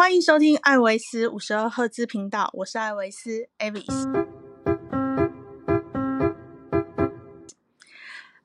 [0.00, 4.30] 欢迎收听艾维斯五十二赫兹频道，我是艾维斯 Avis。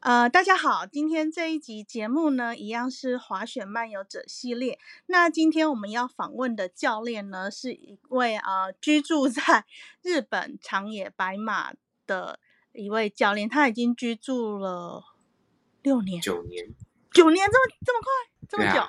[0.02, 4.78] 呃，大家好，今天这一集节目呢，一样是滑雪漫游者系列。
[5.06, 9.64] 那今天我们要访问的教练呢，是一位呃居住在
[10.02, 11.74] 日本长野白马
[12.06, 12.38] 的
[12.74, 15.06] 一位教练，他已经居住了
[15.82, 16.68] 六年、九年，
[17.14, 18.10] 九年，这么这么快，
[18.50, 18.86] 这么久。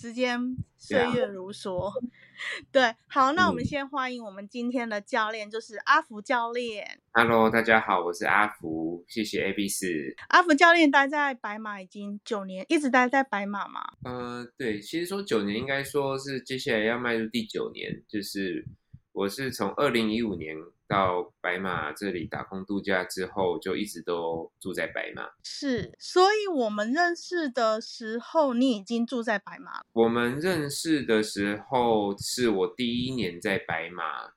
[0.00, 1.90] 时间岁月如梭，
[2.70, 7.00] 对，好，那我们嗯先欢迎我们今天的教练，就是阿福教练。
[7.10, 9.88] Hello，大家好，我是阿福，谢谢 A B 四。
[10.28, 13.80] 阿福教练待在白马已经九年，一直待在白马嘛。
[14.04, 18.64] 呃，对，其实说九年，应该说是接下来要迈入第九年，就是
[19.10, 20.56] 我是从二零一五年
[20.88, 25.28] 到白马这里打工度假之后，就一直都住在白马。
[25.44, 29.86] 是，所以我们认识的时候，你已经住在白马了。
[29.92, 34.32] 我们认识的时候，是我第一年在白马，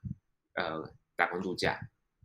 [0.54, 1.80] 呃，打工度假。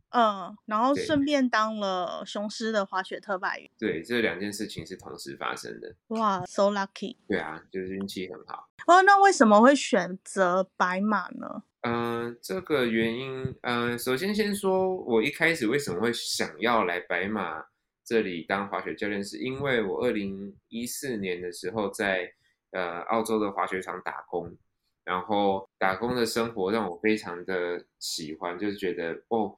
[0.09, 3.69] 嗯，然后顺便当了雄狮的滑雪特派员。
[3.77, 5.95] 对，这两件事情是同时发生的。
[6.07, 7.17] 哇，so lucky！
[7.27, 8.69] 对啊，就是运气很好。
[8.87, 11.63] 哦，那为什么会选择白马呢？
[11.89, 17.63] 嗯、这个原因，嗯、首先先说，我一开始为什么会想要来白马
[18.03, 22.29] 这里当滑雪教练，是因为我二零一四年的时候在
[22.71, 24.53] 呃澳洲的滑雪场打工，
[25.05, 29.57] 然后打工的生活让我非常的喜欢，就是觉得哦，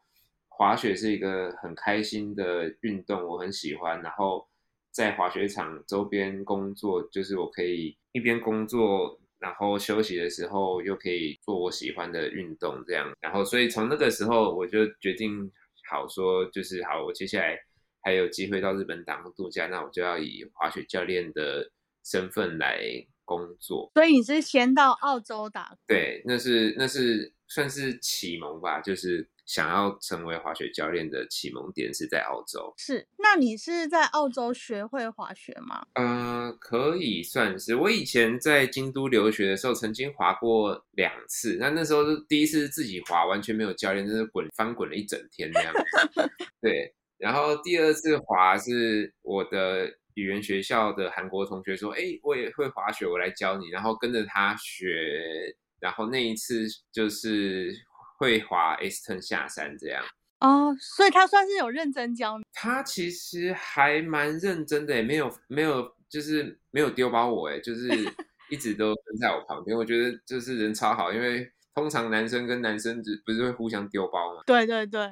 [0.49, 4.47] 滑雪是一个很开心的运动，我很喜欢，然后
[4.91, 9.19] 在滑雪场周边工作，就是我可以一边工作。
[9.39, 15.49] 然后休息的时候又可以做我喜欢的运动，这样，然后所以从那个时候我就决定
[15.89, 17.57] 好说，就是好，我接下来
[18.01, 21.71] 还有机会到日本打工度假，那我就要以滑雪教练的
[22.03, 22.81] 身份来
[23.23, 23.89] 工作。
[23.93, 32.71] 所以你是先到澳洲打对，那是那是算是启蒙吧，就是想要成为滑雪教练的启蒙点是在澳洲。
[32.77, 33.07] 是？
[33.17, 35.87] 那你是在澳洲学会滑雪吗？
[35.95, 37.73] 呃，可以算是。
[37.73, 41.57] 我以前在京都留学的时候，曾经滑过两次。
[41.59, 45.73] 那那时候是第一次自己滑，完全没有教练，就是滚翻滚了一整天那样。
[46.61, 57.73] 对，然后第二次滑是我的语言学校的韩国同学说：“哎，我也会滑雪，我来教你。”然后跟着他学，然后那一次就是
[58.19, 60.03] 会滑 S turn 下山这样。
[60.41, 62.43] 哦，所以他算是有认真教你。
[62.53, 67.89] 他其实还蛮认真的，也没有没有，就是没有丢包我，哎，就是
[68.49, 69.75] 一直都跟在我旁边。
[69.75, 75.09] 我觉得就是人超好，因为通常男生跟男生只不是会互相丢包嘛，对对对，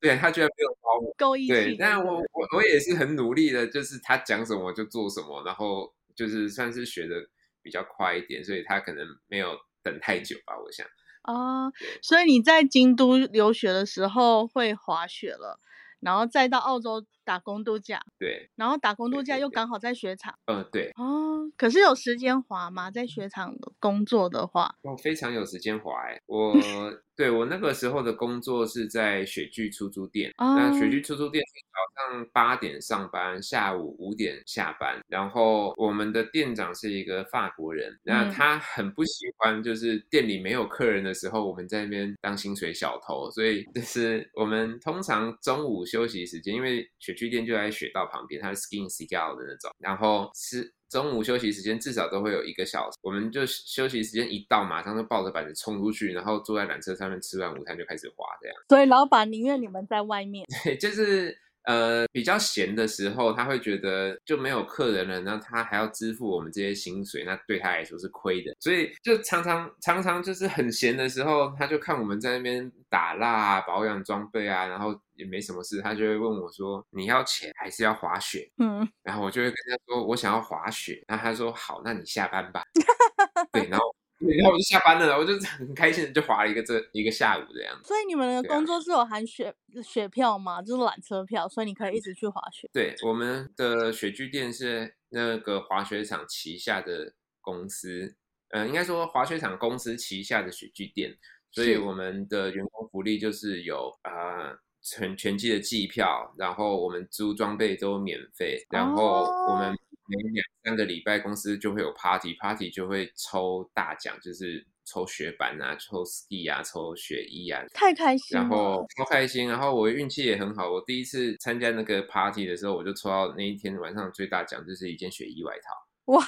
[0.00, 1.14] 对 他居然没有包我。
[1.18, 1.48] 够义气。
[1.48, 7.16] 对，但我我我也是很努力的，就是他讲什么就做什么，然后就是算是学的
[7.62, 10.86] 比较快一点，所以他可能没有等太久吧，我想。
[11.22, 11.70] 啊，
[12.02, 15.60] 所以你在京都留学的时候会滑雪了，
[16.00, 20.34] 然后再到澳洲打工度假，对，然后打工度假又刚好在雪场。
[20.46, 22.90] 嗯、对，哦，可是有时间滑吗？
[22.90, 26.54] 在雪场工作的话，我非常有时间滑哎、我
[27.16, 34.98] 对我那个时候的工作是在雪具出租店，那雪哦具出租店早上八点上班，下午五点下班。
[35.06, 50.74] 然后我们的店长是一个法国人，那嗯他很不喜欢就是店里没有客人的时候，我们在那边当薪水小偷，所以就是我们通常中午休息时间，因为雪具店就在雪道旁边，它是 ski in scale 的那种，然后是。
[50.90, 58.56] 中午休息时间至少都会有一个小时，我们就休息时间一到，马上就抱着板子冲出去，然后坐在缆车上面吃完午餐就开始滑，这样。
[58.68, 60.44] 所以老板宁愿你们在外面。
[60.64, 61.32] 对，就是
[61.64, 82.62] 呃比较闲的时候，他会觉得就没有客人了，那他还要支付我们这些薪水，那对他来说是亏的，所以就常常常常就是很闲的时候，他就看我们在那边打蜡啊、保养装备啊，然后也没什么事，他就会问我说：“你要钱还是要滑雪嗯，？”然后我就会跟他说：“我想要滑雪。”然后他说：“好，那你下班吧。
[83.52, 83.99] ”对，然后。
[84.20, 87.80] 对然后我就下班了，我就很开心的就滑了一个这一个下午这样。
[87.82, 90.60] 所以你们的工作是有含雪雪票吗？
[90.60, 92.68] 就是缆车票，所以你可以一直去滑雪。
[92.72, 98.14] 对，我们的雪具店是那个滑雪场旗下的公司，
[98.50, 101.16] 呃，应该说滑雪场公司旗下的雪具店，
[101.50, 109.76] 所以我们的员工福利就是有呃全全季的季票，然后我们租装备都免费，然后我们哦
[110.10, 118.42] 每两三个礼拜公司就会有 party，party 就会抽大奖，就是抽雪板啊、抽 ski 啊、抽雪衣啊，太开心了。
[118.42, 120.70] 然后超开心，然后我运气也很好。
[120.70, 125.86] 我第一次参加那个 party 的时候，我就抽到那一天晚上最大奖，就是一件雪衣外套。
[126.06, 126.24] 哇，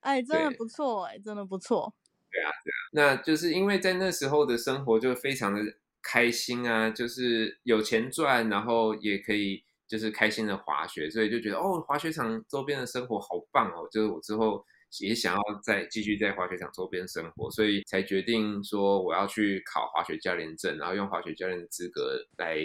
[0.00, 1.94] 哎，真的不错哎，真的不错。
[2.30, 5.60] 对啊，对啊，那就是因为在那时候的生活就非常的
[6.02, 14.64] 开心啊，就是有钱赚，然后也可以就是开心的滑雪，所以就觉得哦，滑雪场周边的生活好棒哦，就是我之后
[15.00, 22.56] 也想要再继续在滑雪场周边生活，所以才决定说我要去考滑雪教练证，然后用滑雪教练的资格来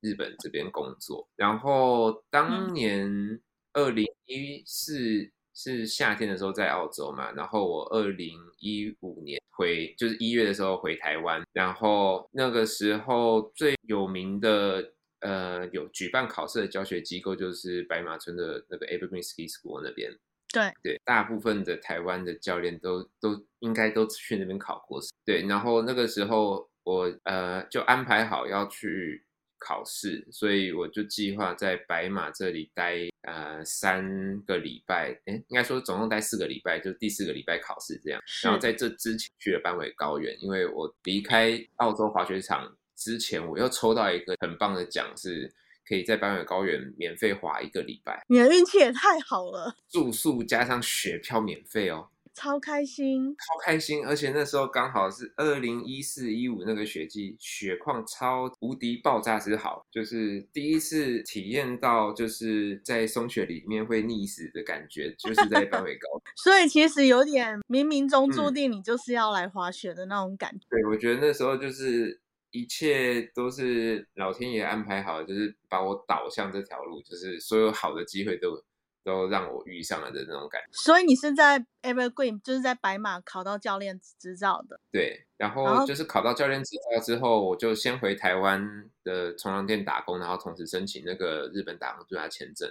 [0.00, 1.28] 日本这边工作。
[1.36, 3.40] 然后当年
[3.72, 5.30] 二零一四。
[5.56, 14.93] 是夏天的时候在澳洲嘛，然后我二零一五年回，就是一月的时候回台湾，然后那个时候最有名的
[15.24, 20.16] 呃有举办考试的教学机构就是白马村的那个 Evergreen Ski School 那边，
[20.52, 29.24] 对对，大部分的台湾的教练都都应该都去那边考过，对，然后那个时候我呃就安排好要去。
[29.66, 38.20] 考试，所以我就计划在白马这里待呃三个礼拜，哎，应该说总共待四个礼拜，就第四个礼拜考试这样。
[38.42, 45.52] 然后在这之前去了班尾高原，因为我离开澳洲滑雪场之前，我又抽到一个很棒的奖，是
[45.86, 48.22] 可以在班尾高原免费滑一个礼拜。
[48.28, 52.08] 你的运气也太好了，住宿加上雪票免费哦。
[52.36, 54.04] 超开心，超开心！
[54.04, 66.08] 而且那时候刚好是二零一四一五那个雪季，雪况超无敌爆炸之好，就是第一次体验到就是在松雪里面会溺死的感觉，就是在班尾高。
[66.42, 70.66] 所以其实有点冥冥中注定你就是要来滑雪的那种感觉。
[70.68, 72.20] 对，我觉得那时候就是
[72.54, 78.64] 一切都是老天爷安排好，就是把我导向这条路，就是所有好的机会都。
[79.04, 84.80] 都让我遇上了的那种感觉，所以你是在 Evergreen，就是在白马考到教练执照的。
[84.90, 88.66] 对，然后就是考到教练执照之后，我就先回台湾
[89.02, 92.66] 的冲浪店打工，然后同时申请那个日本打工度假签证。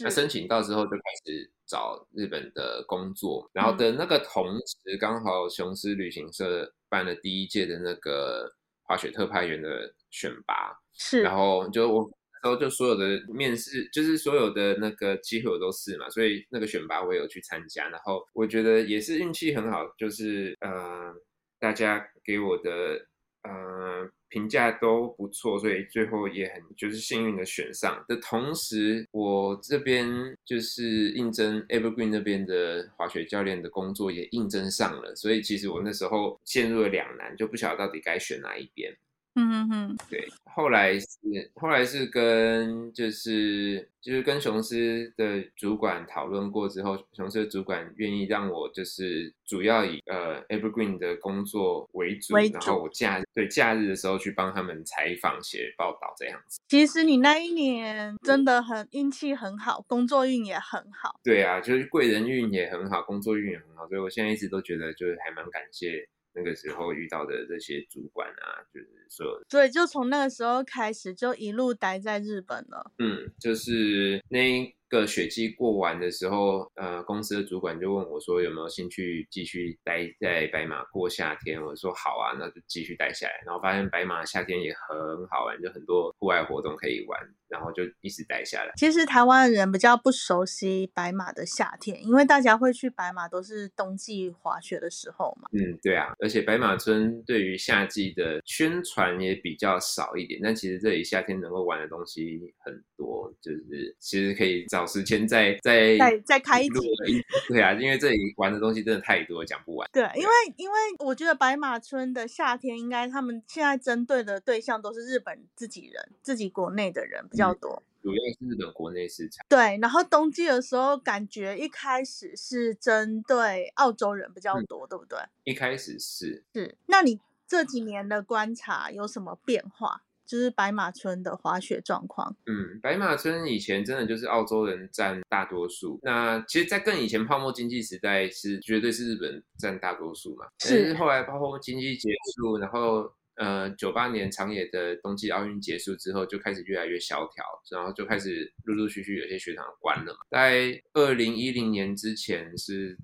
[0.00, 8.54] 那申请到之后就开始找日本的工作，然后的那个同时刚好雄狮旅行社办了第一届的那个
[8.88, 12.10] 滑雪特派员的选拔，是，然后就我。
[12.40, 17.88] 然后就所有的面试，就是所有的那个机会我都试嘛，所以那个选拔我也有去参加。
[17.88, 21.12] 然后我觉得也是运气很好，就是呃，
[21.58, 23.04] 大家给我的
[23.42, 28.04] 呃评价都不错，所以最后也很就是幸运的选上。
[28.06, 30.06] 的同时，我这边
[30.44, 38.94] 就是应征 Evergreen 那边的滑雪教练的工作也应征上了，所以其实我那时候陷入了两难，就不晓得到底该选哪一边。
[39.34, 41.06] 嗯哼哼，对，后来是
[41.54, 56.60] 后来是跟就是就是跟雄狮的主管讨论过之后，雄狮的主管愿意让我就是主要以呃 Evergreen 的工作为主，然后我假对假日的时候去帮他们采访写报道这样子。
[56.66, 61.20] 其实你那一年真的很运气很好，工作运也很好。
[61.22, 66.08] 对啊，就是贵人运也很好，工作运也很好，所以我现在一直都觉得就是还蛮感谢。
[66.38, 72.92] 那个时候遇到的这些主管啊，就是说，所以就从那个时候开始，就一路待在日本了。
[72.98, 74.74] 嗯，就是那。
[74.88, 81.62] 个雪季过完的时候，呃，公司的主管就问我说有没有兴趣继续待在白马过夏天。
[81.62, 83.32] 我说好啊，那就继续待下来。
[83.46, 88.72] 然后发现白马夏天也很好玩，就很多户外活动可以玩，然后就一直待下来。
[88.76, 95.48] 其实台湾的人比较不熟悉白马的夏天，因为大家会去白马都是冬季滑雪的时候嘛。
[95.52, 106.88] 嗯，对啊，而且白马村对于夏季的宣传也比较少一点，但其实这里夏天能够玩的东西很多，就是其实可以找时间再再再再开一集，
[107.48, 109.90] 对啊，因为这里玩的东西真的太多，讲不完。
[109.92, 119.44] 对，因为因为我觉得白马村的夏天，应该他们现在针对的对象都是日本自己人，自己国内的人比较多，主要是日本国内市场。
[119.48, 125.18] 对，然后冬季的时候，感觉一开始是针对澳洲人比较多，对不对？
[125.42, 127.18] 一开始是是，那你
[127.48, 130.02] 这几年的观察有什么变化？
[130.28, 132.36] 就是白马村的滑雪状况。
[132.44, 135.98] 嗯，白马村以前真的就是澳洲人占大多数。
[136.02, 140.46] 那其实，在更以前泡沫经济时代，是绝对是日本占大多数嘛。
[140.60, 140.92] 是。
[140.94, 150.18] 后来泡沫经济结束，然后呃，九八年长野的冬季奥运结束之后，就开始越来越萧条，然后就开始陆陆续续有些雪场关了嘛。
[150.30, 152.98] 在二零一零年之前是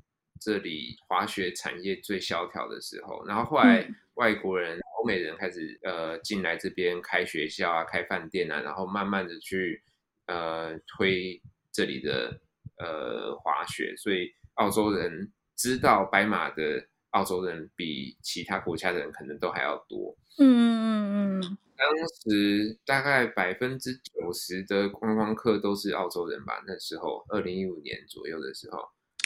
[0.44, 4.78] 这里滑雪产业最萧条的时候，然后后来外国人。
[4.96, 9.82] 欧美人开始呃进来这边开学校啊，开饭店啊，然后慢慢的去
[10.28, 11.38] 呃推
[11.70, 12.40] 这里的
[12.78, 20.16] 呃滑雪，所以澳洲人知道白马的澳洲人比其他国家的人可能都还要多。
[20.38, 21.58] 嗯嗯嗯。
[21.76, 21.86] 当
[22.22, 26.64] 时大概百分之九十的观光客都是澳洲人吧？
[26.66, 28.78] 那时候二零一五年左右的时候，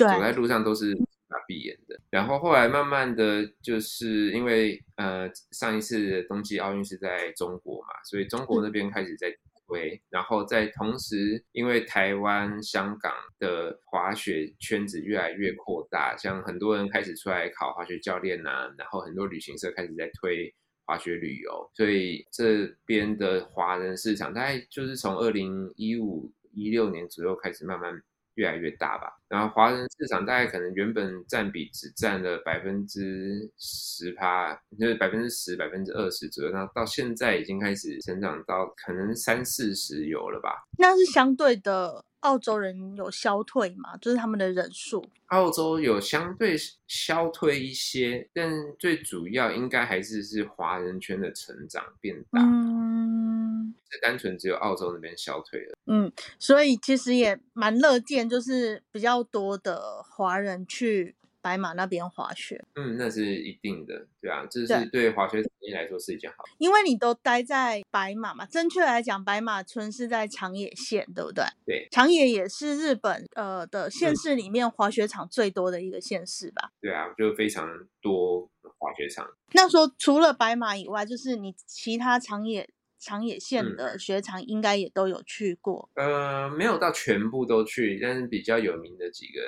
[0.06, 0.94] 走在路上都是
[1.28, 1.98] 法闭眼的。
[2.10, 9.30] 然后后来慢慢的就是因为呃上一次冬季奥运是在中国嘛，所以中国那边开始在
[9.66, 20.54] 推，然后在同时因为台湾、香港的滑雪圈子越来越扩大，像很多人开始出来考滑雪教练呐，然后很多旅行社开始在推。
[20.90, 27.92] 滑雪旅游，所以这边的华人市场大概就是从二零一五一六年左右开始慢慢
[28.38, 29.12] 越来越大吧。
[29.28, 40.64] 然后华人市场大概可能原本占比只占了百分之十趴，就是百分之十、百分之二十左右，那到现在已经开始成长到可能三四十有了吧。
[40.78, 42.04] 那是相对的。
[42.20, 43.96] 澳洲人有消退嘛？
[43.98, 46.56] 就是他们的人数，澳洲有相对
[46.86, 52.40] 消退一些，但最主要应该还是是华人圈的成长变大。
[52.40, 55.78] 嗯，这单纯只有澳洲那边消退了。
[55.86, 61.14] 嗯，所以其实也蛮乐见，就是比较多的华人去。
[61.48, 66.44] 白马那边滑雪，嗯，那是一定的，对啊，这是对滑雪产业来说是一件好。
[66.58, 71.42] 因为你都待在白马嘛，正确来讲，白马村是在长野县，对不对？
[71.64, 76.70] 对，长野也是日本呃的县市里面滑雪场最多的一个县市吧？
[76.82, 77.66] 对啊，就非常
[78.02, 79.26] 多滑雪场。
[79.54, 85.88] 那说除了白马以外，就是你其他长野长野县的雪场应该也都有去过？
[85.94, 89.40] 呃，没有到全部都去，但是比较有名的几个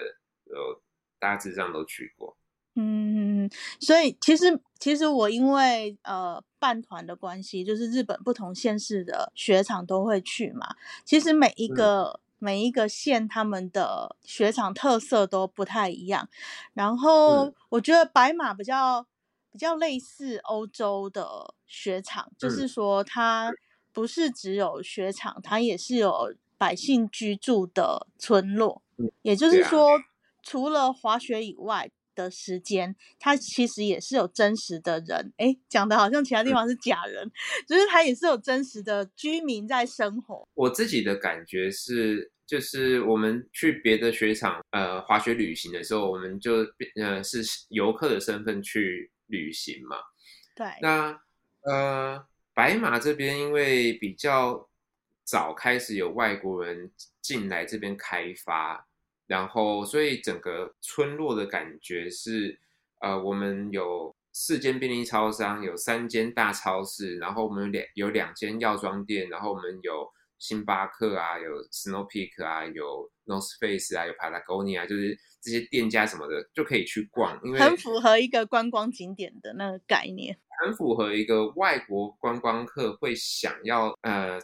[0.47, 0.80] 有。
[1.21, 2.37] 大致上都去过，
[2.75, 3.49] 嗯，
[3.79, 10.67] 所以其实其实我因为呃办团的关系，就是日本不同县市的雪场都会去嘛。
[11.05, 16.27] 其实每一个每一个县他们的雪场特色都不太一样。
[16.73, 19.07] 然后我觉得白马比较
[19.53, 23.53] 比较类似欧洲的雪场，就是说它
[23.93, 28.81] 不是只有雪场，它也是有百姓居住的村落，
[29.21, 30.03] 也就是说。
[30.50, 35.33] 除了滑雪以外的时间，他其实也是有真实的人。
[35.37, 37.30] 哎，讲的好像其他地方是假人，
[37.69, 40.49] 就是他也是有真实的居民在生活。
[40.54, 46.66] 我自己的感觉是，就是我们去别的雪场，呃，滑雪旅行的时候，我们就
[47.00, 49.99] 呃是游客的身份去旅行嘛。
[50.57, 50.66] 对。
[50.83, 51.16] 那
[51.61, 54.69] 呃，白马这边因为比较
[55.23, 56.90] 早开始有外国人
[57.23, 58.88] 进来这边开发。
[59.30, 62.58] 然后，所以整个村落的感觉是，
[62.99, 70.10] 呃，我们有四间便利超商，有三间大超市，然后我们两有两间药妆店，然后我们有
[70.40, 84.40] 星巴克啊，有 Snow Peak 啊，有 North Face 啊，有 Patagonia，就是这些店家什么的就可以去逛，因为很符合一个观光景点的那个概念，很符合一个外国观光客会想要呃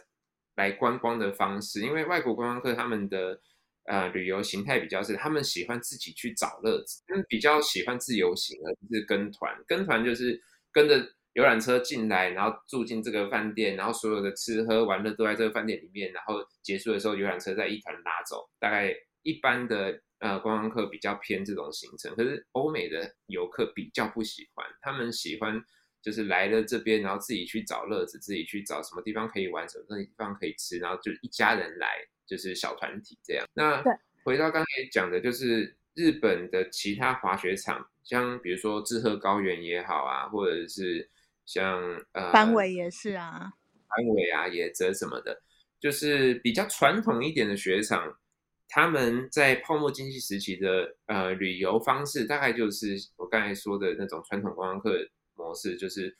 [0.55, 3.41] 来观光的方式，因为外国观光客他们的。
[3.87, 9.55] 呃，旅游形态比较是，他们喜欢自己去找乐子，他们比较喜欢自由行，而不是跟团。
[9.65, 10.37] 跟团就是
[10.73, 11.01] 跟着
[11.31, 18.49] 游览车进来，然后住进这个饭店，然后所有的吃喝玩乐都在这个饭店里面，然后结束的时候，游览车再一团拉走。
[18.59, 25.63] 大概一般的呃观光客比较偏这种行程，可是欧美的游客比较不喜欢，他们喜欢
[26.07, 31.87] 就是来了这边，然后自己去找乐子，自己去找什么地方可以玩，什么地方可以吃，然后就一家人来。
[32.29, 33.47] 就是小团体这样。
[33.53, 33.81] 那
[34.25, 41.09] 回到刚才讲的，就是日本的其他滑雪场，像比如说志贺高原也好啊，或者是
[41.45, 43.53] 像呃，班尾也是啊，
[43.87, 45.41] 班尾啊、野泽什么的，
[45.79, 48.19] 就是比较传统一点的雪场，
[48.67, 54.99] 他们在泡沫经济时期的呃旅游方式，大概就是我刚才说的那种传统观光客
[55.47, 56.15] 模式，就是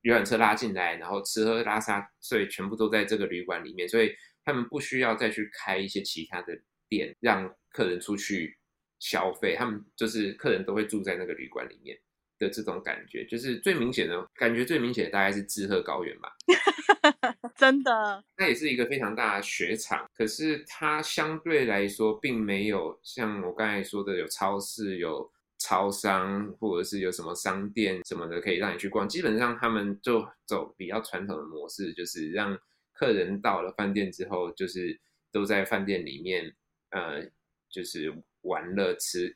[0.00, 4.12] 游览车拉进来，然后吃喝拉撒睡全部都在这个旅馆里面，所以。
[4.44, 8.58] 他们不需要再去开一些其他的店，让客人出去
[8.98, 9.54] 消费。
[9.56, 11.96] 他们就是客人都会住在那个旅馆里面
[12.40, 16.32] 的这种感觉，就是最明显的感觉，最明显的大概是志贺高原吧。
[17.54, 25.30] 真的，那也是一个非常大的雪场，可是它相对来说并没有像我刚才说的有超市、有
[25.62, 29.08] 超商，或者是有什么商店什么的可以让你去逛。
[29.08, 32.58] 基本上他们就走比较传统的模式，就是让。
[32.94, 35.00] 客人到了饭店之后，就是
[35.32, 36.54] 都在饭店里面，
[36.90, 37.26] 呃，
[37.68, 39.34] 就是玩乐、吃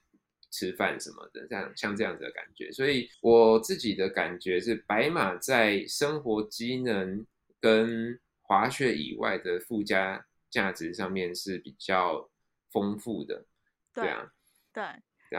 [0.52, 2.70] 吃饭什么的，这样像这样子的感觉。
[2.70, 7.26] 所以我自己的感觉是，白马在生活机能
[7.58, 12.30] 跟滑雪以外的附加价值上面是比较
[12.70, 13.46] 丰富的。
[13.92, 14.30] 对啊，
[14.72, 14.84] 对，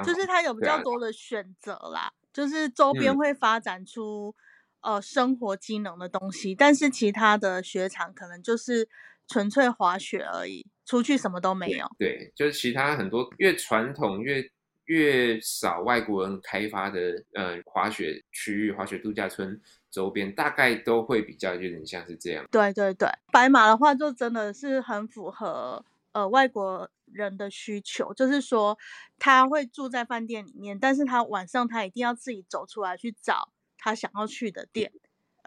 [0.04, 4.36] 就是它有比较多的选择啦，就是周边会发展出。
[4.82, 8.88] 呃，生活机能的东西，但是其他的雪场可能就是
[9.28, 11.86] 纯粹滑雪而已，出去什么都没有。
[11.98, 14.42] 对，就是其他很多越传统越
[14.86, 17.00] 越少外国人开发的
[17.34, 22.46] 呃滑雪区域、滑雪度假村周边，大概都会比较有点像是这样。
[22.50, 25.84] 对对对，白马的话就真的是很符合
[26.18, 28.78] 呃外国人的需求，就是说
[29.20, 34.92] 他会住在饭店里面，但是他晚上他一定要自己走出来去找他想要去的店。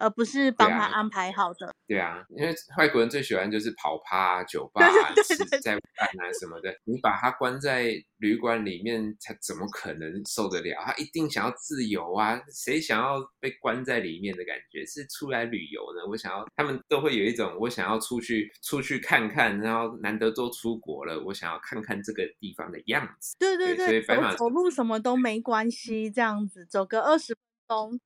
[0.01, 1.73] 而不是帮他安排好的。
[1.87, 4.81] 对啊，因为外国人最喜欢就是跑趴、酒吧、
[5.25, 6.75] 吃在饭啊什么的。
[6.85, 10.83] 你把他关在旅馆里面，他怎么可能受得了？
[10.85, 12.41] 他一定想要自由啊！
[12.53, 14.87] 谁想要被关在里面的感觉？
[14.87, 16.09] 是出来旅游呢？
[16.09, 23.37] 我想要，他们都会有一种我想要出去出去看看，然后难得都出国了，我想要看看这个地方的样子。
[23.39, 27.37] 对对对，所以白马走路什么都没关系，这样子走个二十。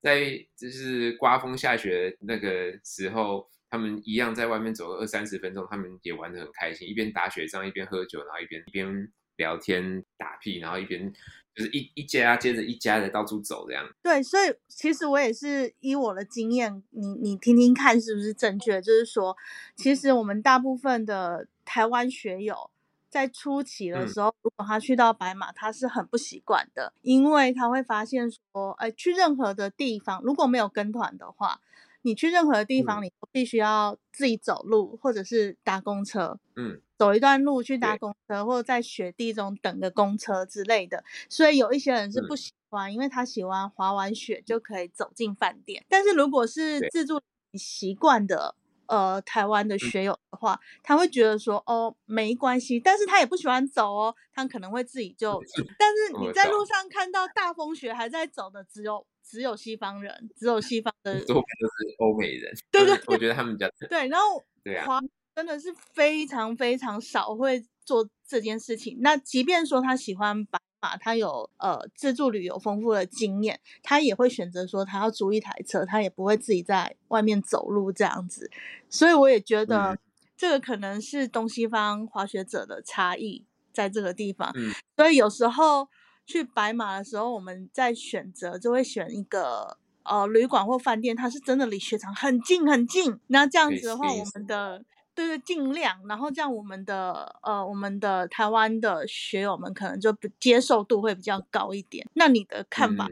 [0.00, 11.12] 在就是刮风下雪那个时候，他们一样在外面走二三十分钟，他们也玩的很开心，一边打雪仗，一边喝酒，然后一边一边聊天打屁，然后一边
[11.54, 13.88] 就是一一家接着一家的到处走这样。
[14.02, 18.80] 对，所以其实我也是以我的经验，你你听听看是不是正确？
[18.82, 19.36] 就是说，
[19.76, 22.70] 其实我们大部分的台湾学友。
[23.14, 31.60] 在初期的时候，如果他去到白马，他是很不习惯的，因为他会发现说，哎，去任何的地方，如果没有跟团的话，
[32.02, 41.04] 你去任何的地方，你都必须要自己走路，或者是搭公车，嗯，走一段路去搭公车，或者在雪地中等个公车之类的。
[41.28, 45.84] 所以有一些人是不喜欢，因为他喜欢滑完雪就可以走进饭店。
[45.88, 47.20] 但是如果是自助
[47.52, 48.56] 习惯的。
[48.88, 55.40] 呃，台湾的学友的话，他会觉得说，哦，没关系，但是他也不喜欢走哦，他可能会自己就，
[55.78, 56.64] 但是你在路。
[56.64, 64.98] 上看到大风雪还在走的，只有只有西方人，只有西方的，多半都是欧美人，对对， 我觉得他们比较对，然后对啊，
[65.36, 70.58] 真的是非常非常少会做这件事情，那即便说他喜欢把。
[71.00, 78.50] 他有呃自助旅游丰富的经验，他也会选择说他要租一台车，他也不会自己在外面走路这样子。
[78.88, 79.98] 所以我也觉得
[80.36, 84.52] 这个可能是东西方滑雪者的差异在这个地方。
[84.96, 85.88] 所以有时候
[86.26, 93.18] 去白马的时候，我们在选择就会选一个呃旅馆或饭店，它是真的离雪场很近很近。
[93.28, 94.84] 那这样子的话，我们的。
[95.14, 102.04] 对对，尽量，然后这样我们的呃，我们的台湾的学友们可能就接受度会比较高一点。
[102.14, 103.08] 那你的看法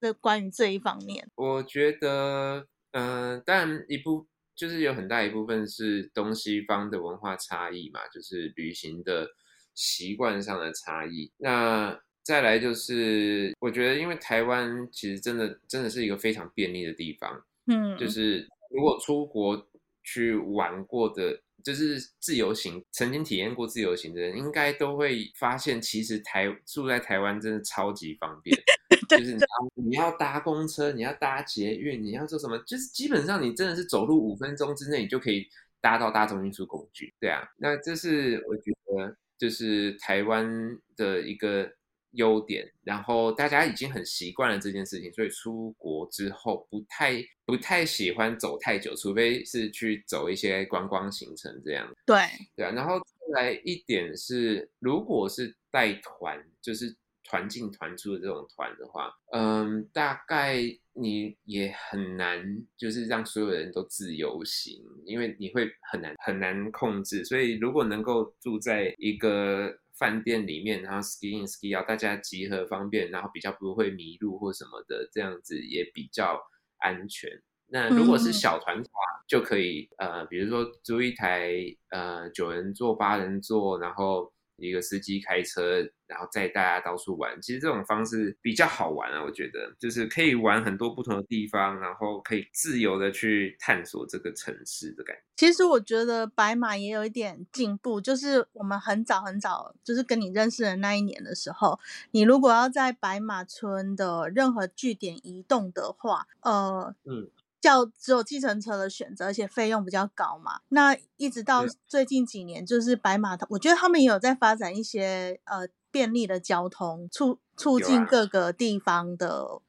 [0.00, 1.28] 是关于这一方面？
[1.34, 4.26] 我觉得，嗯，但一部
[4.56, 9.28] 就是有很大一部分是东西方的文化差异嘛，就是旅行的
[9.74, 11.30] 习惯上的差异。
[11.36, 19.68] 那再来就是，我觉得因为台湾其实真的真的是一个非常便利的地方，嗯，就是如果出国。
[20.04, 28.56] 去玩过的，就是自由行，曾经体验过自由行的人，应该都会发现，其实台住在台湾真的超级方便。
[29.08, 29.36] 就是
[29.74, 35.48] 你要搭公车，你要搭捷运，你要做什么，就是基本上你真的是走路五分钟之内，你就可以
[35.80, 37.12] 搭到大众运输工具。
[37.18, 41.72] 对啊，那这是我觉得，就是台湾的一个。
[42.14, 51.88] 优点，然后大家已经很习惯了这件事情，所以出国之后不太不太喜欢走太久，除非是去走一些观光行程这样。
[52.06, 52.16] 对
[52.56, 60.60] 对啊，然后再来一点是，如果是带团，就是团进团出的这种团的话，嗯，大概
[60.92, 62.44] 你也很难
[62.76, 67.24] 就是让所有人都自由行，因为你会很难很难控制。
[67.24, 76.40] 所以如果能够住在一个饭店里面，然后 ski in ski out，大家集合方便，然后比较不会迷路或什么的，这样子也比较
[76.78, 77.30] 安全。
[77.68, 81.54] 那如果是小团的话，就可以呃，比如说租一台
[81.90, 84.33] 呃九人座、八人座，然后。
[84.56, 87.40] 一个司机开车，然后载大家到处玩。
[87.40, 95.22] 其实这种方式比较好玩啊，我觉得就是可以玩很多不同的地方，然后可以自由的去探索这个城市的感觉。
[95.36, 101.78] 其实我觉得白马也有一点进步，就是我们很早很早，就是跟你认识的那一年的时候，
[102.12, 107.28] 你如果要在白马村的任何据点移动的话，呃，嗯。
[107.64, 110.60] 叫只有计程车的选择，而且费用比较高嘛。
[110.68, 119.62] 那一直到最近几年，就是白马，我觉得他们也有在发展一些呃便利的交通，促促进各个地方的，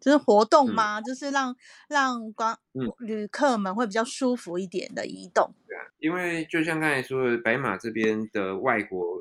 [0.00, 1.00] 就是活动吗？
[1.00, 1.54] 就是让
[1.88, 2.58] 让观
[2.98, 5.54] 旅客们会比较舒服一点的移动。
[5.68, 9.17] 对啊，因为就像刚才说的，白马这边的外国。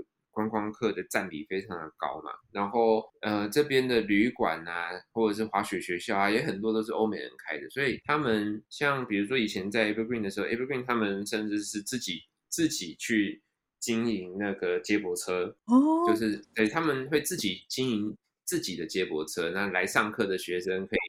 [0.50, 13.42] 观光客的占比非常的高嘛，然后呃这边的旅馆啊，或者是滑雪学校啊，也很多都是欧美人开的，所以他们像比如说以前在 Evergreen 的时候，Evergreen 他们甚至是自己自己去
[13.80, 21.00] 经营那个接驳车，哦，就是对他们会自己经营自己的接驳车，那来上课的学生可以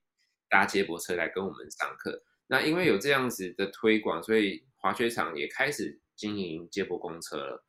[0.48, 2.22] 搭接驳车来跟我们上课。
[2.46, 7.64] 那因为有这样子的推广，所以滑雪场也开始经营接驳公车了。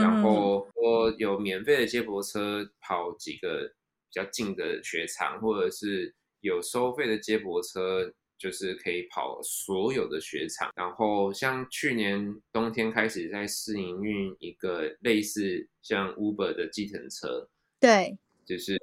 [0.00, 10.72] 然嗯后说有免费的接驳车跑几个比较近的雪场，或者是有收费的接驳车，就是可以跑所有的雪场。
[10.76, 17.48] 然后像去年冬天开始在试营运一个类似像 Uber 的计程车，
[17.80, 18.80] 对，就是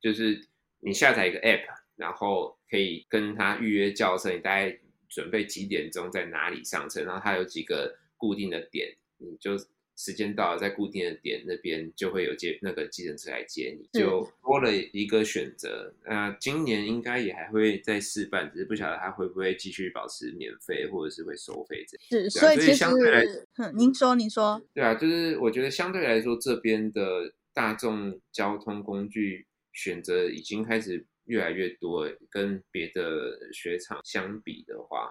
[0.00, 0.48] 就是
[0.80, 1.64] 你下载一个 App，
[1.96, 9.52] 然后可以跟他预约叫车，你大概准备几点钟在哪里上车，然后它有几个固定的点，你就
[9.96, 15.94] 时间到了，在固定的点那边就会有接那个计程车来接你，就多了一个选择。
[16.04, 22.28] 那今年应该也还会再试办，只是不晓得它会不会继续保持免费，或者是会收费这样。
[22.28, 35.10] 是，所以相对来实，嗯，您说，您说，对啊，就是我觉得相对来说，这边的大众交通工具选择已经开始越来越多了，跟别的雪场相比的话，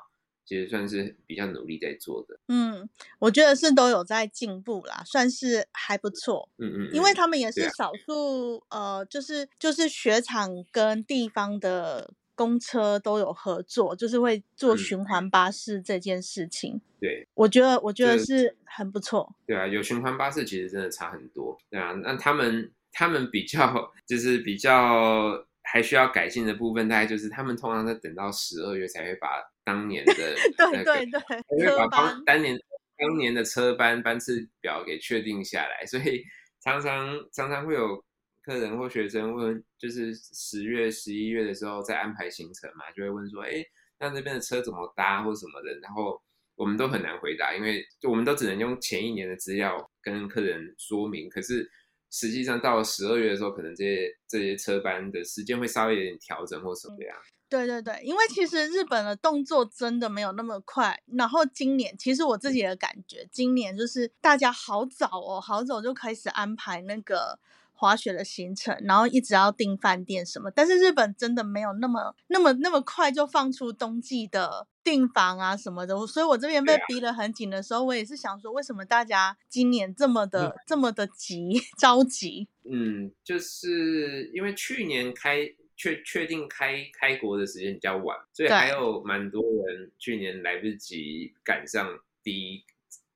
[0.51, 2.37] 其实算是比较努力在做的。
[2.49, 6.49] 嗯，我觉得是都有在进步啦，算是还不错。
[6.57, 16.81] 嗯嗯，因为嗯他们也是少数，呃，就是就是雪场跟地方的公车都有合作，就是会做嗯循环巴士这件事情。
[16.99, 19.33] 对我觉得，我觉得是很不错。
[19.47, 21.57] 对啊，有循环巴士其实真的差很多。
[21.69, 30.13] 对啊，那他们他们比较就是比较还需要改进的部分，大概就是他们通常在等到十二月才会把当年的
[30.57, 32.59] 那个对对对，才会车把班当当年
[32.97, 36.23] 当年的车班班次表给确定下来，所以
[36.61, 38.03] 常常常常会有
[38.43, 43.63] 客人或学生问，就是十月、十一月的时候在安排行程嘛，就会问说，哎，
[43.99, 46.21] 那那边的车怎么搭或什么的，然后
[46.55, 51.69] 我们都很难回答，因为我们都只能用前一年的资料跟客人说明，可是。
[52.11, 57.15] 实际上到了十二月的时候，可能这些这些车班的时间会稍微有点调整或什么呀。
[57.49, 61.01] 对对对，因为其实日本的动作真的没有那么快。
[61.17, 67.39] 然后今年，其实我自己的感觉，今年就是大家好早哦，好早就开始安排那个
[67.81, 70.51] 滑雪的行程，然后一直要订饭店什么。
[70.51, 82.47] 但是日本真的没有那么那么那么快就放出冬季的订房啊什么的，所以我这边被逼得很紧的时候，我也是想说，为什么大家今年这么的、这么的急 着急？
[82.65, 92.63] 嗯，就是因为去年开确确定开开国的时间比较晚，所以还有蛮多人去年来不及赶上第一，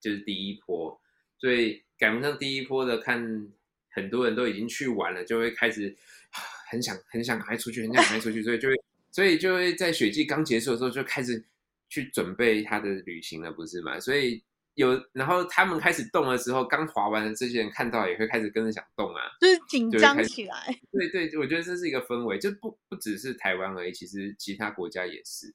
[0.02, 1.00] 就是第一波，
[1.38, 3.48] 所以赶不上第一波的，看
[3.96, 5.96] 很多人都已经去玩了，就会开始
[6.32, 6.38] 啊
[6.70, 8.76] 很想很想赶快出去，很想赶快出去，所以就会
[9.12, 11.44] 所以就会在雪季刚结束的时候就开始
[11.90, 14.00] 去准备他的旅行了，不是吗？
[14.00, 14.44] 所以。
[14.76, 19.22] 有，然后他们开始动的时候，刚滑完的这些人看到也会开始跟着想动啊。
[19.40, 20.68] 就是紧张起来。
[20.92, 25.48] 对对，我觉得这是一个氛围，就不不只是台湾而已，其实其他国家也是。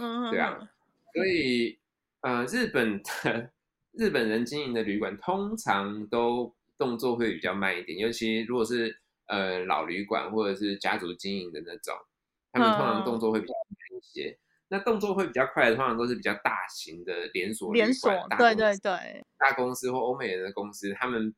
[0.00, 0.58] 嗯，对啊，
[1.14, 1.78] 所以
[2.22, 3.52] 呃，日本的
[3.96, 11.94] 日本人经营的旅馆通常都动作会比较慢一点，尤其如果是呃老旅馆或者是家族经营的那种，
[12.52, 14.38] 他们通常动作会比较慢一些。
[14.68, 21.32] 那动作会比较快的，通常都是比较大型的连锁连锁，大对对对，大公司或欧美人的公司，他们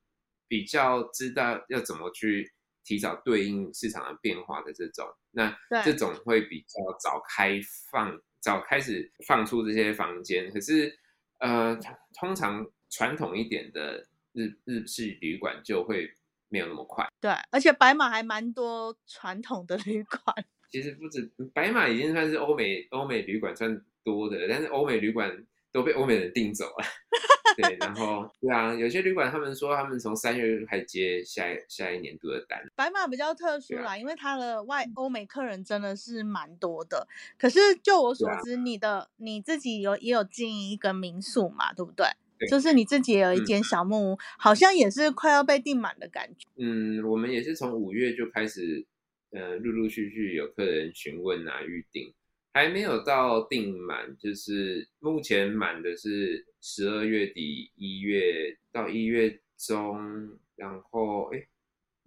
[0.48, 2.50] 比较知道要怎么去
[2.84, 10.48] 提早对应市场的变化的这种，那这种会比较早开放，早开始放出这些房间。
[10.52, 10.96] 可是，
[11.40, 11.76] 呃，
[12.18, 16.08] 通常传统一点的日日式旅馆就会
[16.48, 17.04] 没有那么快。
[17.20, 20.22] 对，而且白马还蛮多传统的旅馆。
[20.70, 26.84] 其实不止白马已经算是欧美欧美旅馆算多的了，但是欧美旅馆都被欧美人订走了。
[27.56, 32.60] 对，然后对啊，有些旅馆他们说他们从三月就开始接下一下一年度的单。
[32.74, 37.08] 白马比较特殊啦，因为它的外欧美客人真的是蛮多的。
[37.38, 42.06] 可是就我所知，你的你自己有也有经营一个民宿嘛，对不对？
[42.38, 46.46] 对就是你自己也有一嗯间小木屋，好像也是快要被订满的感觉。
[46.56, 48.84] 嗯，我们也是从五月就开始，
[49.30, 52.12] 呃，陆陆续续有客人询问啊，预定，
[52.52, 61.46] 还没有到订满，就是目前满的是十二月底一月到一月中，然后哎，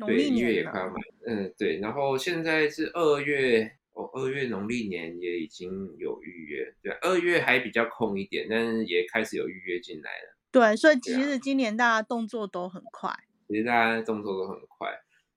[0.06, 10.38] 对，一月也快要满，嗯，对，然后现在是二月，哦，二月农历年也已经有预约，对，二月还比较空一点，但是也开始有预约进来了。
[10.52, 13.14] 对，所以其实今年大家动作都很快。
[13.48, 14.90] 其实大家动作都很快，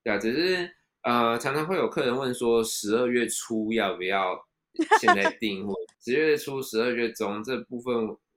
[0.04, 0.70] 对啊，只是
[1.02, 4.38] 呃，常常会有客人问说，十二月初要不要
[5.00, 7.94] 现在订，或十月初、十二月中这部分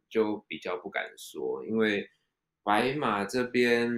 [0.09, 2.09] 就比较不敢说，因为
[2.63, 3.89] 白马这边，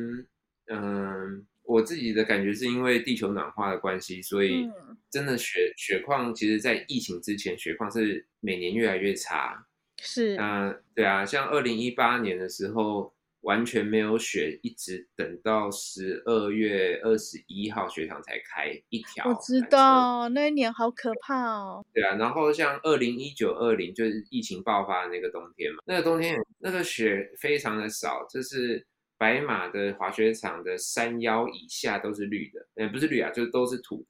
[0.66, 9.68] 嗯，我自己的感觉是因为地球暖化的关系，所以嗯真的雪雪况，其实在疫情之前，雪况是每年越来越差。
[10.00, 19.28] 是，那对啊，像二零一八年的时候，完全没有雪，一直等到十二月二十一号雪场才开一条。
[19.28, 19.60] 我知。
[19.70, 21.86] 道那一年好可怕哦。
[21.94, 28.86] 对啊，然后像二零一九二零就是疫情爆发的那个冬天嘛，那个冬天那个雪非常的少，就是
[29.18, 34.06] 白马的滑雪场的山腰以下都是绿的，呃，不是绿啊，就是都是土，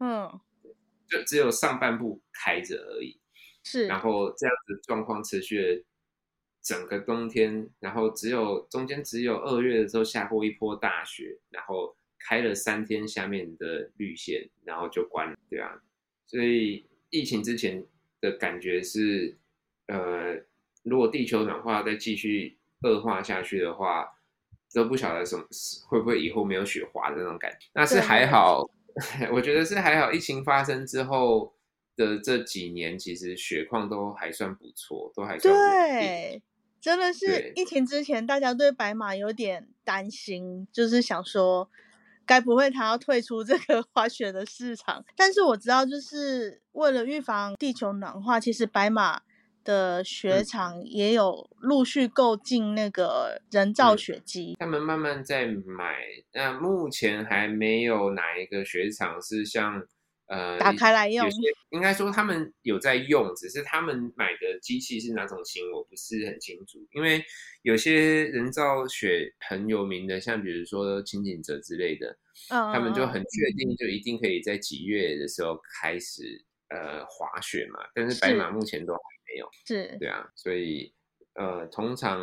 [0.00, 0.28] 嗯，
[1.08, 3.20] 就只有上半部开着而已。
[3.62, 5.84] 是，然后这样子状况持续了
[6.62, 15.80] 整个冬天，然后只有中间只有二月的时候下过一波大雪，然后开了三天下面的绿线，然后就关了，对啊，
[16.26, 17.86] 所以疫情之前
[18.20, 19.36] 的感觉是，
[19.86, 20.34] 呃，
[20.82, 24.17] 如果地球暖化再继续恶化下去的话，
[24.72, 25.44] 都不晓得什么
[25.88, 28.68] 会不会以后没有雪滑的那种感觉，那是还好，
[29.32, 31.54] 我觉得是还好，疫情发生之后。
[31.98, 35.52] 的这几年其实雪况都还算不错，都还算。
[35.52, 36.40] 对，
[36.80, 41.68] 真的是疫情之前，大家对白马有点担心，就是想说，
[42.24, 45.04] 该不会他要退出这个 滑雪的市场？
[45.16, 49.22] 但是我知道，就是为了预防地球暖化，其实白马
[49.64, 54.56] 的雪嗯场也有陆续购进那个人造嗯雪机。
[54.58, 55.96] 他们慢慢在买，
[56.32, 59.82] 那目前还没有哪一个雪场是像
[60.26, 61.26] 呃打开来用
[61.70, 66.78] 应该说他们有在用，只是他们买的机器是哪种型，我不是很清楚。
[66.92, 67.22] 因为
[67.62, 72.16] 有些人造雪很有名的，像比如说清景泽之类的，
[72.50, 76.22] 嗯，他们就嗯很确定就一定可以在几月的时候开始
[76.68, 79.48] 呃滑雪嘛，但是白马目前都还没有。
[79.66, 80.92] 是对啊，所以
[81.34, 82.20] 呃，通常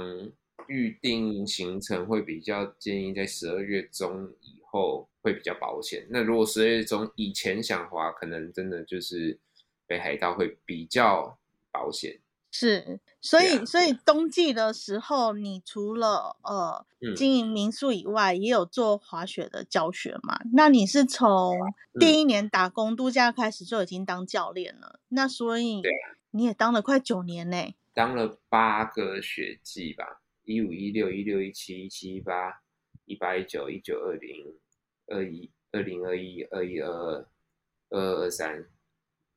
[0.67, 6.05] 预定行程会比较建议在十二月中以后会比较保险。
[6.09, 9.39] 那如果十二月中以前想滑，可能真的就是
[9.87, 11.37] 北海道会比较
[11.71, 12.19] 保险。
[12.51, 20.39] 是，所以、啊所以冬季的时候，你除了呃嗯经营民宿以外，也有做滑雪的教学嘛？
[20.53, 21.53] 那你是从
[21.99, 25.91] 第嗯一年打工度假开始就已经当教练了，那所以对
[26.35, 32.61] 你也当了快九年呢、当了八个学季吧，一五、一六、一六、一七、一七、一八、
[33.05, 34.53] 一八、一九、一九、二零、
[35.07, 37.29] 二一、二零、二一、二一、二二、
[37.89, 38.65] 二二、二三，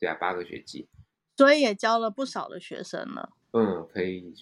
[0.01, 0.89] 对啊，八个学季。
[1.37, 3.31] 所以也教了不少的学生了。
[3.53, 4.35] 嗯，可以，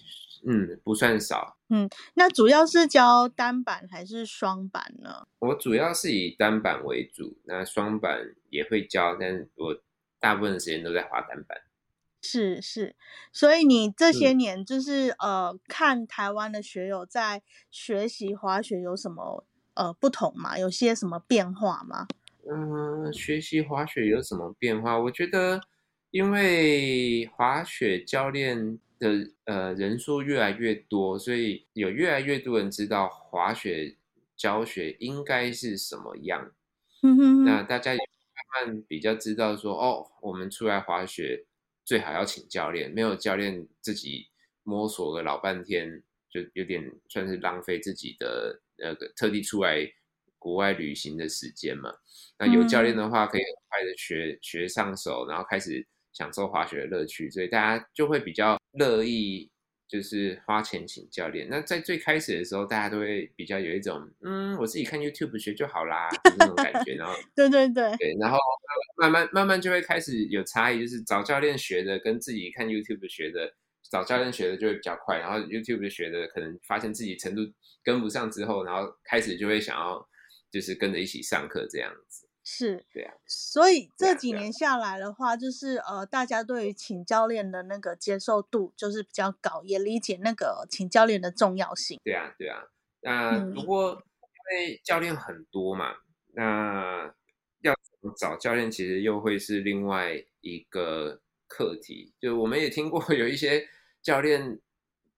[0.47, 1.59] 嗯，不算少。
[1.69, 5.27] 嗯那主要是教单板还是双板呢？
[5.37, 9.79] 我主要是以单板为主，那双板也会教，但是我
[10.19, 11.55] 大部分的时间都在滑单板。
[12.27, 12.95] 是是，
[13.31, 20.57] 所以你这些嗯年就是、呃，看台湾的学友在学习滑雪有什么呃不同吗？
[20.59, 22.07] 有些什么变化吗？
[22.49, 24.97] 嗯，学习滑雪有什么变化？
[24.99, 25.61] 我觉得，
[26.11, 29.09] 因为滑雪教练的
[29.45, 33.97] 呃人数越来越多，所以有越来越多人知道滑雪
[34.35, 36.51] 教学应该是什么样。
[37.01, 41.45] 哼哼哼，那大家也慢慢比较知道说，哦，我们出来滑雪
[41.87, 44.27] 最好要请教练，没有教练自己
[44.63, 49.89] 摸索个老半天，就有点算是浪费自己的那个特地出来
[50.37, 51.89] 国外旅行的时间嘛。
[52.37, 59.49] 那有教练的话，可以很快的学学上手，然后开始享受滑雪的乐趣，所以大家就会比较乐意。
[59.87, 61.47] 就是花钱请教练。
[61.49, 66.95] 那在最开始的时候，大家都会比较有一种，嗯，我自己看 YouTube 学就好啦，就那种感觉。
[66.95, 68.37] 然后 对对对，对，然后
[68.97, 73.53] 慢慢慢慢就会开始有差异，就是找教练学的跟自己看 YouTube 学的，
[73.89, 77.41] 找教练学的就会比较快，然后 YouTube 学的可能发现自己程度
[77.83, 80.05] 跟不上之后，然后开始就会想要
[80.51, 82.26] 就是跟着一起上课这样子。
[82.49, 91.99] 是，对啊，所以这几年下来的话，就是呃，大家对于请教练的那个接受度就是比较高，也理解那个请教练的重要性。
[92.05, 92.63] 对啊，对啊。
[93.01, 95.93] 那嗯不过因为教练很多嘛，
[96.35, 97.13] 那
[97.63, 102.13] 要怎么找教练，其实又会是另外一个课题。
[102.17, 103.67] 就我们也听过 有一些
[104.01, 104.57] 教练，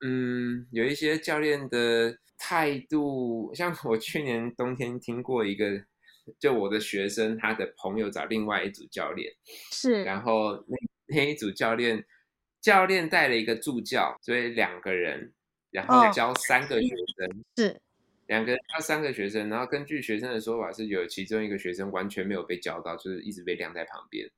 [0.01, 5.85] 嗯，有一些教练的态度，像我去年冬天听过一个，
[6.37, 9.31] 就我的学生他的朋友找另外一组教练，
[9.71, 12.05] 是，然后那那一组教练，
[12.61, 15.33] 教练带了一个助教，所以两个人，
[15.71, 17.81] 然后哦教三个学生，是，
[18.27, 24.29] 两个人教三个学生，然后根据学生的说法是有其中一个学生完全没有被教到，就是一直被晾在旁边，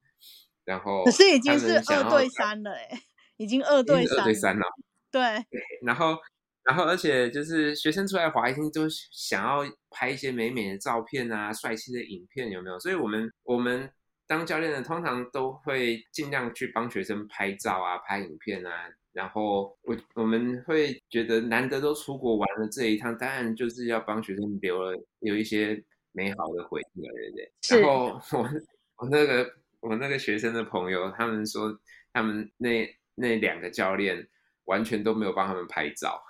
[0.63, 3.01] 然后可是已经是二对三了，哎，
[3.37, 4.65] 已经二对三，二对三了，
[5.11, 5.21] 对，
[5.83, 6.17] 然后
[6.71, 12.79] 然后而且就是学生出来滑，一定都想要拍一些美美的照片啊，帅气的影片，有没有？
[12.79, 13.91] 所以我们我们
[14.25, 18.71] 当教练的通常都会尽量去帮学生拍照啊，拍影片啊。
[19.11, 27.81] 然后我我们会觉得难得都出国玩了这一趟，当然就是要帮学生留了有一些美好的回忆了，对不对？
[27.81, 28.49] 然后我
[28.95, 31.77] 我那个我那个学生的朋友，他们说
[32.13, 34.25] 他们那那两个教练
[34.63, 36.23] 完全都没有帮他们拍照。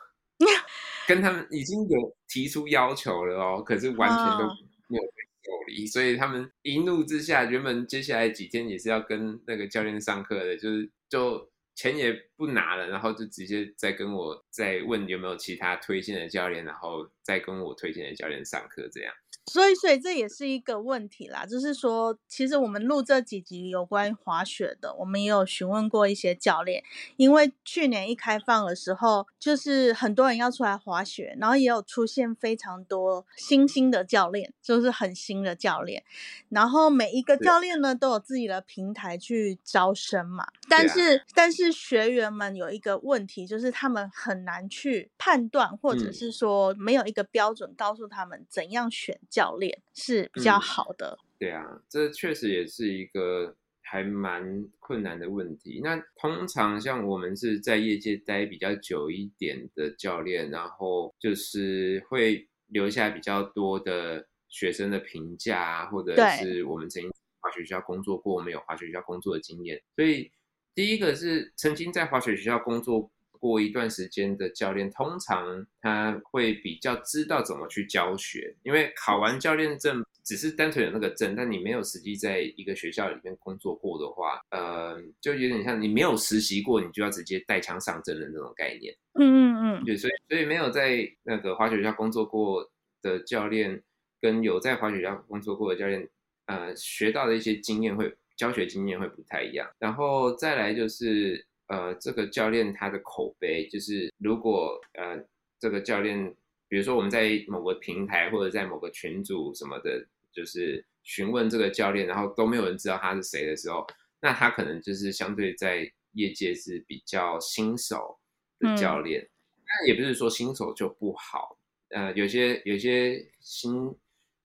[1.08, 4.46] 跟他们 已经有提出要求了哦，可是完全都
[4.88, 19.14] 没有受理，所以他们一怒之下，原本接下来几天也是要跟那个教练上课的，就是就钱也不拿了，然后就直接再跟我再问有没有其他推荐的教练，然后再跟我推荐的教练上课这样。
[19.48, 21.46] 所以，所以这也是一个问题啦。
[21.46, 26.84] 就是说，其实我们录这几集有关滑雪的，我们也有询问过一些教练。
[27.18, 36.04] 因为去年一开放的时候，就是很多人要出来滑雪，然后也有出现非常多新兴的教练，就是很新的教练。
[36.50, 40.48] 然后每一个教练呢，都有自己的平台去招生嘛。
[40.70, 49.20] 但是，但是学员们有一个问题，就是他们很难去判断，或者是说没有一个标准告诉他们怎样选。
[49.32, 55.80] 教练是比较好的，对啊，这确实也是一个还蛮困难的问题。
[55.82, 69.82] 那通常像我们是在业界待比较久一点的教练，然后就是会留下比较多的学生的评价，或者是我们曾经滑雪学校工作过，我们有滑雪学校工作的经验。
[69.96, 70.30] 所以
[70.76, 73.10] 第一个是曾经在滑雪学校工作。
[73.42, 88.96] 过一段时间的教练，通常他会比较知道怎么去教学，因为考完教练证只是单纯有那个证，但你没有实际在一个学校里面工作过的话，呃，就有点像你没有实习过，你就要直接带枪上阵的那种概念。
[89.16, 93.82] 嗯嗯嗯，对，所以所以没有在那个滑雪校工作过的教练，
[94.22, 96.08] 跟有在滑雪校工作过的教练，
[96.46, 99.68] 呃，学到的一些经验会教学经验会不太一样。
[99.80, 101.44] 然后再来就是。
[101.72, 105.18] 呃，这个教练他的口碑，就是如果呃
[105.58, 106.36] 这个教练，
[106.68, 113.88] 比如说我们在某个平台或者在某个群组什么的，就是询问这个教练，然后都没有人知道他是谁的时候，
[114.20, 118.20] 那他可能就是相对在业界是比较新手
[118.60, 119.26] 的教练。
[119.66, 121.58] 那也不是说新手就不好，
[121.92, 123.96] 呃，有些有些新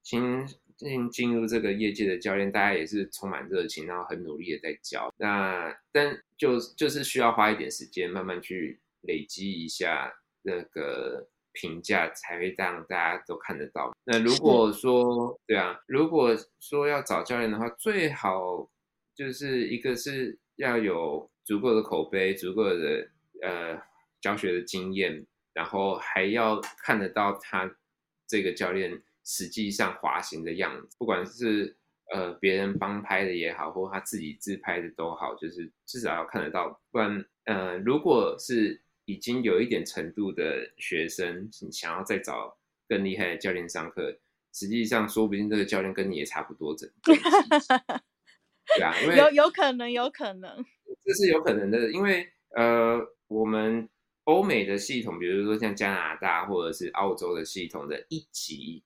[0.05, 0.47] 新。
[0.77, 5.13] 进进入这个业界的教练，大家也是充满热情，然后很努力的在教。
[5.17, 10.13] 那但就就是需要花一点时间，慢慢去累积一下
[10.43, 13.97] 那个评价，才会让大家都看得到。
[14.05, 18.69] 那如果说对啊，如果说要找教练的话，最好
[19.15, 23.09] 就是一个是要有足够的口碑，足够的
[23.41, 23.81] 呃
[24.21, 27.75] 教学的经验，然后还要看得到他
[28.27, 29.03] 这个教练。
[29.29, 31.77] 实际上滑行的样子，不管是
[32.13, 36.81] 呃别人帮拍的也好，或他自己自拍的都好，就是至少要看得到。
[36.93, 42.57] 不然，呃，如果是已经有一点程度的学生，想要再找
[42.89, 44.17] 更厉害的教练上课，
[44.55, 46.89] 实际上说不定这个教练跟你也差不多整。
[47.03, 47.17] 对
[48.81, 50.65] 啊，因为有有可能，有可能，
[51.05, 53.89] 这是有可能的，因为呃，我们
[54.23, 58.85] 欧美的系统，比如说像加拿大或者是澳洲的系统的一级。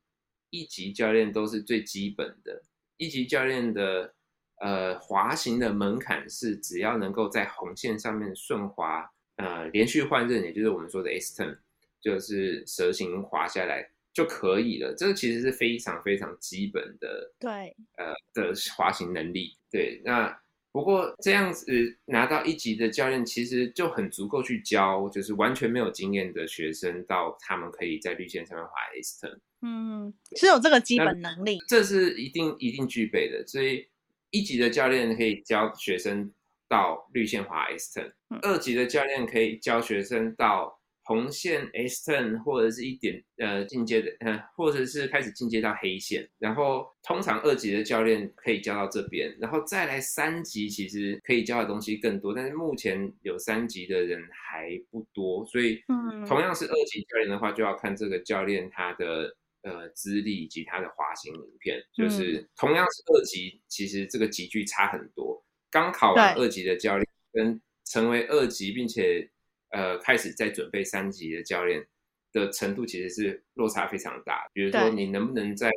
[0.51, 2.63] 一级教练都是最基本的，
[2.97, 4.15] 一级教练的
[4.61, 11.57] 呃滑行的门槛是只要能够在红线上面顺滑，呃连续换刃，也就是我们说的 S turn，
[12.01, 14.95] 就是蛇形滑下来就可以了。
[14.97, 19.57] 这个其实是非常非常基本的，对，呃的滑行能力。
[19.71, 20.37] 对，那
[20.73, 21.67] 不过这样子
[22.07, 29.39] 拿到一级的教练，其实就很足够去教，就是完全没有经验的学生，到他们可以在绿线上面滑 S turn。
[29.63, 33.47] 嗯，是有这个基本能力，这是一定一定具备的。
[33.47, 33.87] 所以
[34.31, 36.33] 一级的教练可以教学生
[36.67, 46.27] 到绿线滑 S turn，二级的教练可以教学生到红线 S turn，或者是一点呃进阶的，呃或者是开始进阶到黑线。
[46.39, 55.83] 然后通常二级的教练可以教到这边，然后再来三级，其实可以教的东西更多，但是目前有三级的人还不多，所以
[56.27, 59.37] 同样是二级教练的话，就要看这个教练他的。
[59.63, 65.45] 呃，资历以及他的滑行影片，就是同样是二级，其实这个级距差很多。
[65.71, 69.31] 刚考完二级的教练，跟成为二级并且
[69.71, 71.87] 呃开始在准备三级的教练
[72.33, 74.49] 的程度，其实是落差非常大。
[74.55, 75.71] 比如说，你能不能在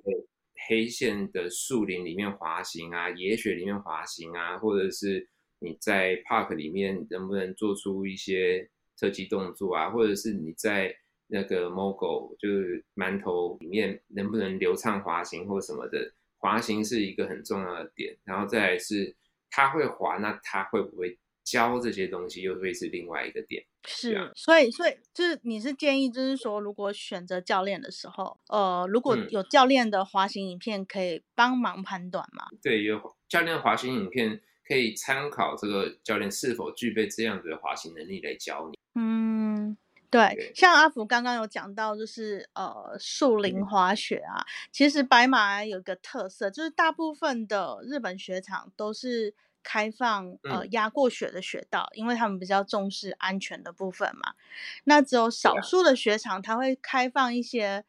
[0.68, 5.28] 黑线的树林里面滑行啊，野雪里面滑行啊，或者是
[5.60, 10.96] 你在 park 里面能不能做出一些特技动作啊，或者是你在
[11.34, 18.16] 那个 Mogo 就是馒头里面能不能流畅滑行或什么的，滑行是一个很重要的点。
[18.24, 19.16] 然后再来是
[19.50, 23.66] 他会滑，那他会不会教这些东西，又会是另外一个点。
[23.86, 32.46] 是，啊所以所以就是你是建议，就是说如果选择教练的时候，呃，如果有教练的滑行影片可以帮忙判断吗？
[32.62, 34.40] 对，有教练滑行影片。
[34.66, 38.78] 可以参考这个教练是否具备这样子的滑行能力来教你。
[38.96, 39.76] 嗯，
[40.14, 49.34] 对，像阿福刚刚有讲到，就是呃树林滑雪啊，其实白马有个特色，就是大部分的日本雪场都是
[49.64, 54.34] 开放呃压过雪的雪道，因为他们比较重视安全的部分嘛。
[54.84, 57.84] 那只有少数的雪场，它会开放一些。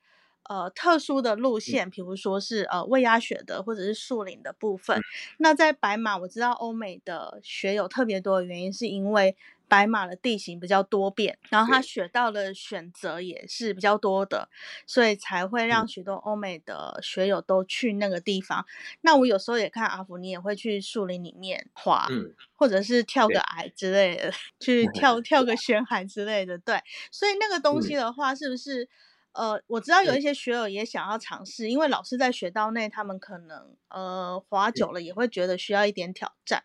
[0.47, 5.01] 呃，特殊的路线，比如说是呃未压雪的，或者是树林的部分。
[5.39, 9.35] 那在白马，我知道欧美的雪有特别多的原因，是因为
[9.69, 14.49] 白马的地形比较多变，然后它雪道的选择也是比较多的，
[14.87, 18.65] 所以才会让许多欧美的学友都去那个地方。
[19.01, 22.07] 那我有时候也看阿福，你也会去树林里面滑，
[22.55, 26.57] 或者是跳个矮之类的， 去跳 跳个悬崖之类的。
[26.59, 28.89] 对，所以那个东西的话，是不是？
[29.33, 36.63] 呃，我知道有一些学友也想要尝试，因为老师在雪道内，他们可能呃滑久了也会觉得需要一点挑战。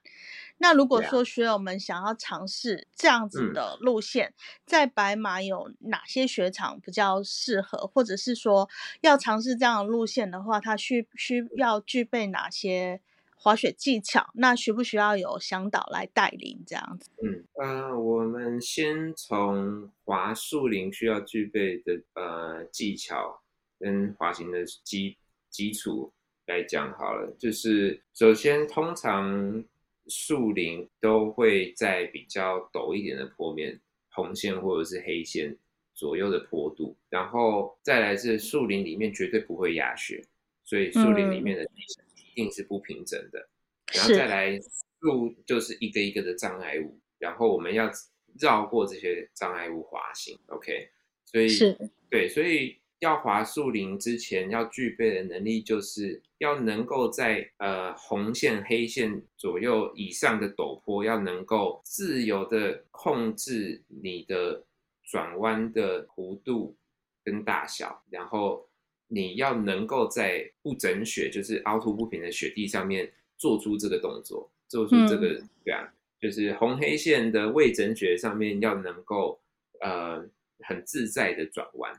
[0.60, 4.34] 那如果说学友们想要尝试这样子的路线，
[4.66, 8.70] 在白马有哪些雪场比较适合，或者是说
[9.01, 13.01] 要尝试这样的路线的话，它需需要具备哪些？
[13.41, 17.10] 滑雪技巧，那需不需要有向导来带领这样子？
[17.24, 23.39] 嗯，呃，我们先从滑树林需要具备的呃技巧
[23.80, 25.18] 跟滑行的基
[25.49, 26.12] 基础
[26.47, 27.34] 来讲好了。
[27.39, 29.64] 就是首先，通常
[30.10, 33.80] 树林都会在比较陡一点的坡面，
[34.10, 35.55] 红线或者是黑线
[35.93, 40.22] 左右的坡度，然后再来是树林里面绝对不会压雪，
[40.66, 42.03] 所以树林里面的地形。
[42.32, 43.49] 一定是不平整的，
[43.93, 44.57] 然后再来
[44.99, 47.91] 路就是一个一个的障碍物，然后我们要
[48.39, 50.39] 绕过这些障碍物滑行。
[50.47, 50.89] OK，
[51.26, 51.78] 所以是
[52.10, 64.64] 对，所以要滑树林之前要具备的能力，就是要能够在呃红线、黑线左右以上的陡坡，要能够自由的控制你的
[65.04, 66.76] 转弯的弧度
[67.24, 68.66] 跟大小，然后。
[69.12, 75.91] 你要能够在不整雪，就是凹凸不平的雪地上面做出这个动作，做出这个对啊，
[76.22, 79.41] 就是红黑线的未整雪上面要能够
[79.82, 80.24] 呃
[80.60, 81.91] 很自在的转弯，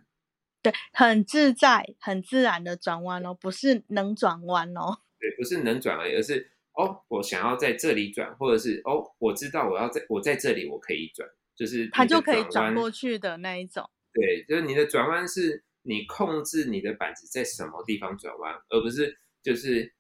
[0.62, 15.64] 对，很自在、很自然的转弯哦，不是能转弯哦，对，不是能转而已，而是哦，我想要在这里转，或者是哦，我知道我要在我在这里我可以转，就是它就可以转过去的那一种，对，就是你的转弯是。
[15.82, 19.90] 你控制你的板子在什么地方转弯，而不是就是，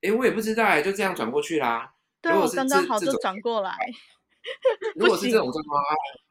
[0.00, 1.94] 哎，我也不知道哎，就这样转过去啦。
[2.20, 3.70] 对，我刚刚好就转过来。
[4.96, 5.82] 如果是这种状况，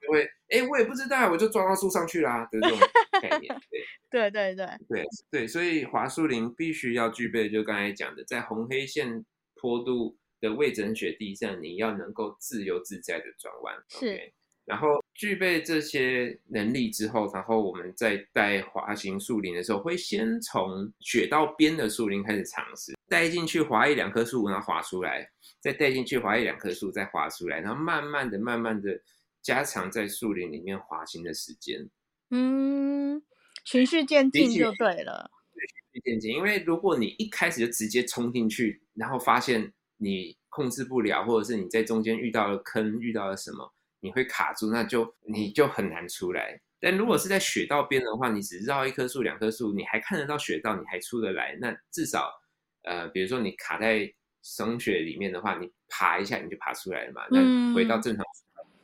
[0.02, 2.80] 就会，哎，我也不知道，我就撞到树上去啦的这种
[3.22, 3.56] 概念。
[4.10, 13.76] 对 对对对对，所以滑树林必须要具备，就刚才讲的，在红黑线坡度的未整雪地上，你要能够自由自在的转弯。
[13.90, 14.34] 是。
[14.66, 14.88] 然后
[15.20, 28.98] 具备这些能力之后，然后我们在带滑行树林的时候，会先从雪道边的树林开始尝试，带进去滑一两棵树，然后滑出来，再带进去滑一两棵树，再滑出来，然后慢慢的、慢慢的
[29.42, 31.86] 加长在树林里面滑行的时间。
[32.30, 33.22] 嗯，
[33.66, 35.30] 循序渐进就对了。
[35.54, 43.74] 对循序渐进，因为如果你一开始就直接冲进去，然后发现你控制不了，或者是你在中间遇到了坑，遇到了什么。
[44.02, 46.60] 你会卡住，那就你就很难出来。
[46.80, 51.58] 但如果是在雪道边的话，你只绕一棵树、两棵树，你还看得到雪道，你还出得来。
[51.60, 52.32] 那至少，
[52.84, 54.10] 呃，比如说你卡在
[54.42, 57.24] 松雪里面的话，你爬一下你就爬出来了嘛。
[57.30, 58.24] 那回到正常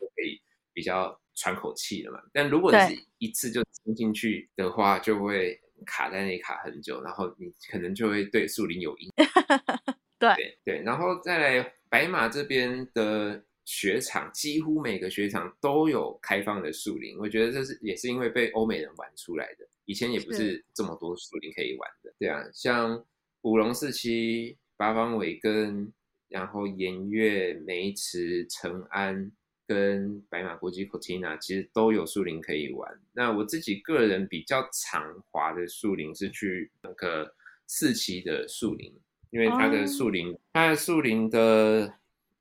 [0.02, 0.42] 就可以
[0.74, 2.20] 比较喘口气了嘛。
[2.34, 9.10] 但如果你是一次就冲进去的话，就会卡在那里卡很久，然后你可能就会对树林有阴。
[10.20, 13.42] 对对，然后再来白马这边的。
[13.66, 19.68] 雪场几乎每个雪场都有开放的树林，我觉得这是也是因为被欧美人玩出来的。
[19.86, 22.14] 以前也不是这么多树林可以玩的。
[22.20, 23.04] 对啊，像
[23.42, 25.92] 五龙四期、八方尾根，
[26.30, 29.32] 然后盐月、梅池、成安
[29.68, 33.00] 跟白马国际 Cortina，其实都有树林可以玩。
[33.14, 37.34] 那我自己个人比较常滑的树林是去那个
[37.66, 38.94] 四期的树林，
[39.32, 41.92] 因为它的树林，它的树林的。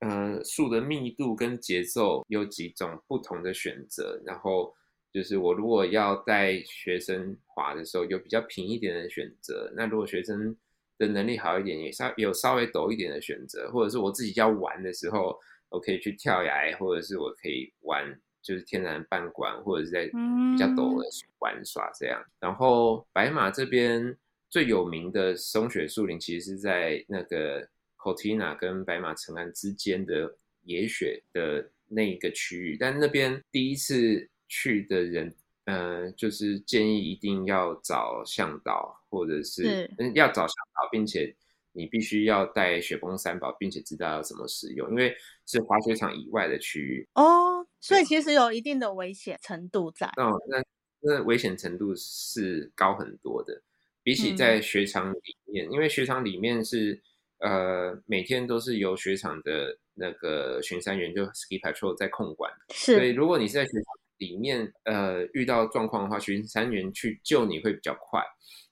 [0.05, 4.75] 呃，树的密度跟节奏有几种不同的选择，然后
[5.11, 9.73] 就是我如果要带学生滑的时候，有比较平一点的选择。
[9.75, 10.55] 那如果学生
[10.99, 15.39] 的能力好一点，也稍有稍微陡一点的选择，或者是我自己要玩的时候，
[15.71, 18.05] 我可以去跳崖，或者是我可以玩
[18.43, 22.23] 就是天然半管，或者是在比较陡的玩耍这样。
[22.39, 24.15] 然后白马这边
[24.51, 27.67] 最有名的松雪树林，其实是在那个
[28.05, 34.29] Cortina 跟白马城岸之间的野雪的那一个区域，但那边第一次。
[34.47, 35.35] 去的人，
[35.65, 41.35] 呃，就是建议一定要找向导，或者是嗯要找向导，并且
[41.73, 50.07] 你必须要带雪崩三宝，并且知道要怎么使用，因为是滑雪场以外的区域哦，所以其实有一定的危险程度在。
[50.19, 50.63] 哦，那
[51.01, 53.61] 那危险程度是高很多的，
[54.05, 57.03] 比起在雪场里面，因为雪场里面是
[57.39, 63.83] 呃每天都是由雪场的那个巡山员就 ski patrol 在控管，是，所以如果你是在雪场。
[64.19, 68.23] 里面呃遇到状况的话，巡山员去救你会比较快。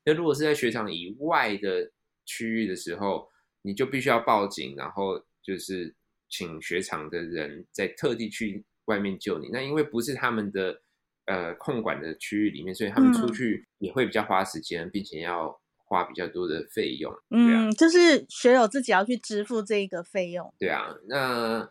[0.04, 1.90] 那如果是在雪场以外的
[2.24, 3.28] 区域的时候，
[3.62, 5.92] 你就必须要报警，然后就是
[6.28, 9.48] 请雪场的人在特地去外面救你。
[9.52, 10.80] 那因为不是他们的
[11.26, 15.60] 呃控管的区域里面，所以他们出去也会比较花时间，并且要
[15.92, 17.12] 花比较多的费用。
[17.30, 20.52] 嗯，就是学友自己要去支付这一个费用。
[20.58, 21.70] 对啊，那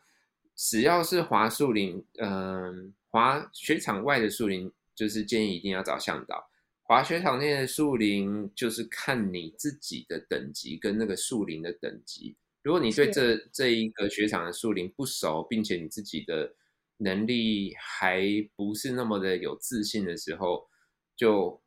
[0.55, 2.93] 只要是滑树林，嗯。
[3.13, 6.49] 滑雪场外的树林，就是建议一定要找向导。
[6.81, 12.37] 滑雪场内的树林，就是看你自己的等级跟那个树林的等级。
[12.63, 16.55] 如果你对这这一个雪场的树林不熟，并且你自己的
[16.99, 18.23] 能力还
[18.55, 20.69] 不是那么的有自信的时候，
[21.17, 21.61] 就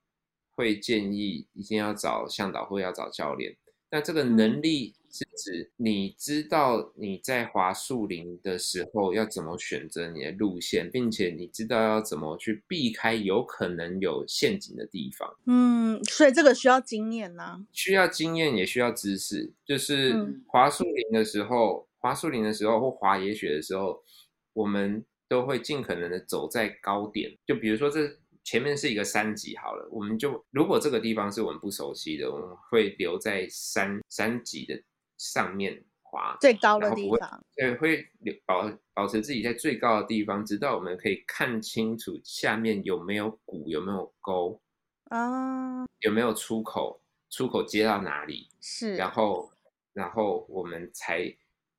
[0.55, 3.57] 会建议一定要找向导或要找教练。
[3.91, 4.95] 那这个能力。
[5.17, 15.33] 是指你知道你在滑树林的时候要怎么选择你的路线，并且你知道要怎么去避开有可能有陷阱的地方。
[15.47, 17.65] 嗯，所以这个需要经验呢？
[17.73, 19.53] 需要经验，也需要知识。
[19.65, 20.13] 就是
[20.49, 24.03] 滑树林的时候，滑树林的时候或滑野雪的时候，
[24.53, 27.31] 我们都会尽可能的走在高点。
[27.47, 28.19] 就比如说这。
[28.45, 34.80] 前面是一个山脊，好了，我们就如果这个地方是我们不熟悉的，我们会留在山山脊的。
[35.16, 44.61] 上面滑最高的地方，对，会留保保持自己在最高的地方，直到我们可以看清楚下面有没有谷，有没有沟
[45.05, 49.53] 啊，有没有出口，出口接到哪里是，然后
[49.92, 51.32] 然后我们才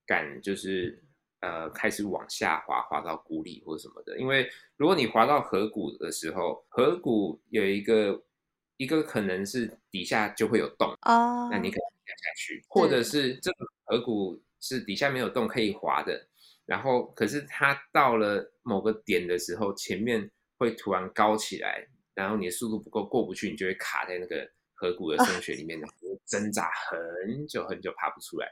[0.06, 1.04] 敢就是
[1.42, 4.18] 呃开始往下滑，滑到谷底或什么的。
[4.20, 8.24] 因为如果你滑到河谷的时候，河谷有一个
[8.78, 11.86] 一个可能是底下就会有洞哦，那你可能。
[12.06, 16.28] 掉下去，或者是这个河谷是底下没有洞可以滑的，
[16.64, 20.30] 然后可是它到了某个点的时候，前面
[20.60, 21.84] 会突然高起来，
[22.14, 25.96] 然后你的速度不够过不去，你就会卡在那个河谷的深雪里面，然后
[26.28, 28.48] 挣扎很久很久爬不出来。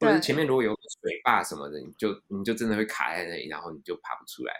[0.00, 0.72] 或者是前面如果有
[1.02, 4.54] 水坝什么的，你就你就真的会卡在那里，然后你就爬不出来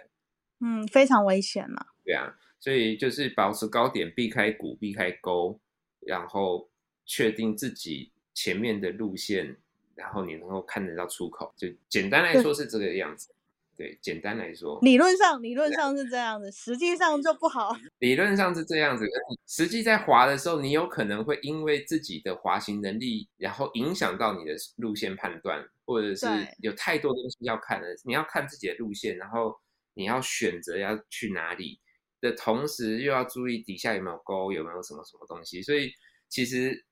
[0.60, 1.86] 嗯，非常危险嘛。
[2.04, 5.60] 对啊，所以就是保持高点，避开谷，避开沟，
[6.00, 6.68] 然后
[7.04, 8.12] 确定自己。
[8.34, 9.56] 前面的路线，
[9.96, 13.34] 然后你能够看得到出口，就简单来说是这个样子。
[13.78, 17.74] 对，简单来说，理论上 理论上是这样子，实际上就不好。
[18.00, 19.06] 理论上是这样子，
[19.46, 26.26] 实际在滑的时候，你有可能会因为自己的滑行能力，然后影响到你的路线判断，或者是
[26.60, 27.86] 有太多东西要看了。
[28.04, 29.54] 你要看自己的路线，然后
[29.94, 31.78] 你要选择要去哪里
[32.20, 35.62] 的同时，又要注意底下有没有沟，有没有什么什么东西。
[35.62, 35.92] 所以
[36.28, 36.84] 其实。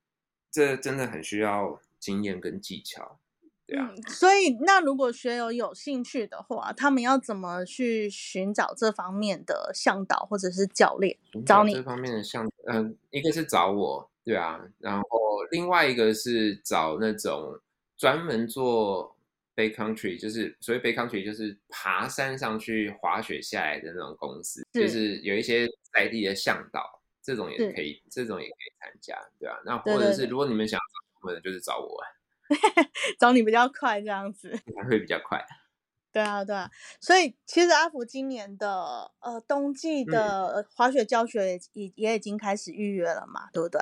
[0.48, 3.20] 这真的很需要经验跟技巧，
[3.66, 3.92] 对啊。
[4.08, 11.16] 所以，那如果学友有兴趣的话，他们要怎么去寻找这方面的向导或者是教练？
[11.44, 15.08] 找你这方面的向，嗯，一个是找我，对啊，然后
[15.50, 17.60] 另外一个是找那种
[17.96, 19.16] 专门做
[19.54, 26.82] bay country，就是所谓 bay country，就是爬山上去滑雪下来的那种公司，就是有一些在地的向导。
[27.26, 29.58] 这种也可以，这种也可以参加，对啊？
[29.64, 30.84] 那或者是如果你们想找
[31.22, 32.00] 我们，就是找我，
[33.18, 35.44] 找你比较快，这样子还会比较快。
[36.12, 36.70] 对啊，对啊。
[37.00, 43.80] 所以其实阿福今年的呃冬季的滑雪教学也也已经开始预约了嘛，对不对？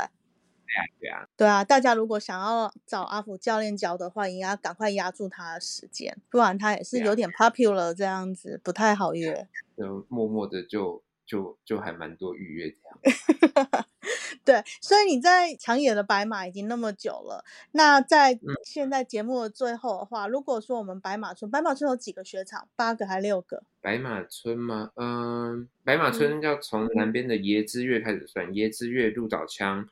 [0.67, 1.29] 对啊，对啊。
[1.37, 9.49] 对啊，大家如果想要找阿福教练教的话，也要赶快压住他的时间，不然他也是有点 popular 这样子，不太好约。
[9.77, 11.03] 就默默的就。
[11.27, 13.87] 就就还蛮多预约这样，
[14.45, 22.69] 对，所以你在长野的白马已经那么久了，那在嗯现在节目的最后的话，如果说我们白马村，白马村有几个雪场？
[22.77, 23.63] 八个还六个？
[23.81, 24.91] 白马村吗？
[24.97, 29.89] 嗯，白马嗯村要从南边的椰之月开始算，椰之月、鹿岛枪、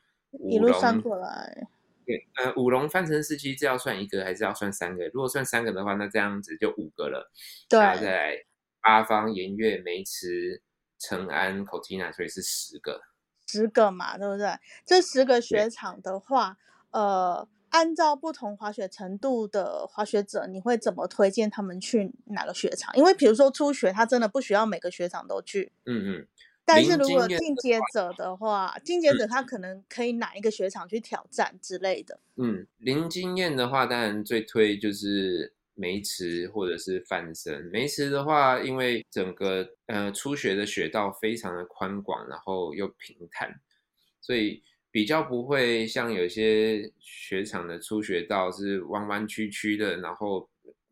[0.47, 1.67] 一路算过来，
[2.05, 5.07] 对，呃，五龙翻城市期，这要算一个还是要算三个？
[5.07, 7.31] 如果算三个的话，那这样子就五个了。
[7.71, 8.45] 然后再对，来
[8.81, 10.61] 八方、盐月、梅池、
[10.99, 13.01] 成安、口缇娜，所以是十个。
[13.53, 14.57] 十个嘛，对不对？
[14.83, 16.57] 这十个，雪场的话，
[16.89, 22.95] 呃，按照不同滑雪程度的滑雪者，你会怎么推荐他们去哪个雪场？
[22.97, 25.71] 因为比如说初学，他真的不需要每个雪场都去。
[25.85, 26.27] 嗯嗯，
[26.65, 32.19] 但是如果进阶者的话，进阶嗯者他可能可以哪一个雪场去挑战之类的。
[32.37, 37.63] 嗯，零经验的话，当然最推就是梅池或者是范森。
[37.71, 43.59] 梅池的话，因为整个呃初学的雪道非常的宽广，然后又平坦，
[44.21, 44.61] 所以
[44.91, 50.49] 比较不会像有些雪场的初学道是弯弯曲曲的，然后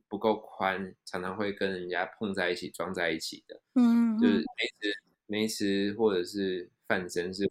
[0.08, 3.62] 不够宽，常常会跟人家碰在一起、撞在一起的。
[3.76, 7.50] 嗯就是嗯，梅池、梅池或者是范森是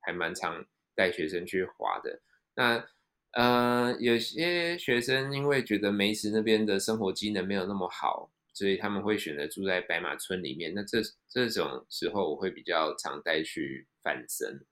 [0.00, 0.64] 还蛮常
[0.94, 2.20] 带学生去滑的。
[2.54, 2.84] 那
[3.32, 10.72] 呃，有些学生因为觉得梅池那边的生活机能没有那么好，所以他们会选择住在白马村里面。
[10.74, 14.64] 那这这种时候，我会比较常带去范森。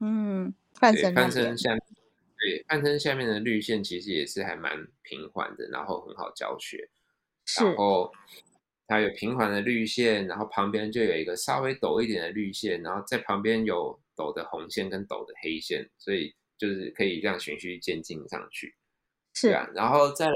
[0.00, 1.80] 嗯，范对，神那范森下面，
[2.38, 6.90] 对，范森下面的绿线其实也是还蛮平缓的，然后很好教学。
[7.58, 8.12] 然后
[8.86, 18.74] 它有平缓的绿线，然后旁边就有一个稍微陡一点的绿线，然后在旁边有陡的红线跟陡的黑线，所以就是可以这样循序渐进上去，
[19.34, 19.68] 是，啊。
[19.74, 20.34] 然后再来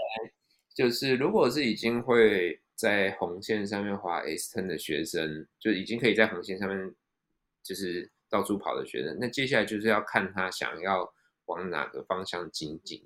[0.75, 6.95] 就是，如果是已经会在红线上面滑 S ten 的学生，就已经可以在红线上面
[7.63, 11.13] 就是到处跑的学生，那接下来就是要看他想要
[11.47, 13.03] 往哪个方向精进。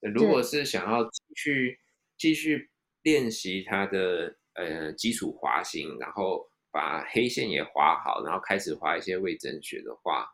[0.00, 1.80] 那如果是想要继续
[2.18, 2.70] 继续
[3.02, 10.28] 练习他的呃基础滑行，然后把黑线也滑好，然后开始滑一些未整雪的话，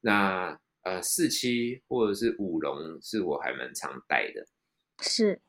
[0.00, 4.46] 那呃四七或者是五龙是我还蛮常带的。
[5.02, 5.42] 是，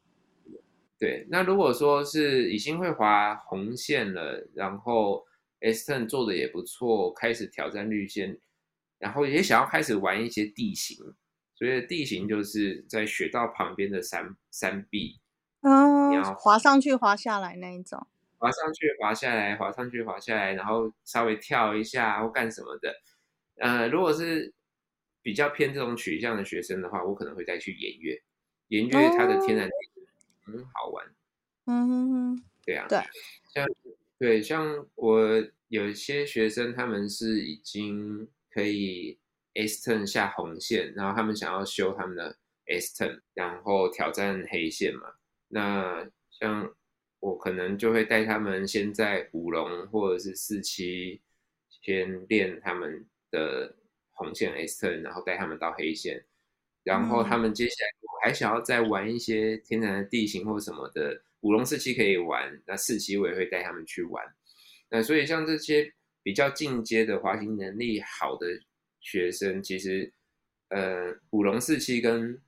[0.97, 5.23] 对，那如果说是已经会划红线了，然后
[5.59, 8.39] S turn 做的也不错，开始挑战绿线，
[8.97, 10.97] 然后也想要开始玩一些地形，
[11.53, 15.19] 所以地形就是在雪道旁边的山山壁，
[15.61, 18.07] 你嗯，要滑上去滑下来那一种。
[18.39, 22.93] 滑上去滑下来，滑上去滑下来，然后稍微跳一下或干什么的。
[23.59, 24.53] 呃，如果是
[25.27, 28.17] 比较偏这种取向的学生的话，我可能会再去研乐。
[28.69, 29.73] 研乐它的天然地
[30.45, 31.05] 很好玩。
[31.65, 32.97] 嗯哼哼，对啊，对，
[33.53, 33.67] 像
[34.17, 39.19] 对像我有些学生，他们是已经可以
[39.53, 45.15] S turn 下红线，然后他们想要修他们的 S turn，然后挑战黑线嘛。
[45.49, 46.73] 那像
[47.19, 51.21] 我可能就会带他们先在五龙或者是四期
[51.69, 53.75] 先练他们的
[54.17, 56.21] 红线 S turn，然后带他们到黑线，
[56.83, 64.23] 然后他嗯们接下来我还想要再玩一些天然的地形或什么的，五龙四期可以玩，那四期我也会带他们去玩。
[64.89, 65.93] 那所以像这些
[66.23, 68.47] 比较进阶的滑行能力好的
[68.99, 70.11] 学生，其实
[70.69, 72.41] 呃五龙四期跟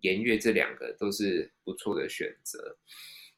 [0.00, 2.76] 颜悦这两个都是不错的选择。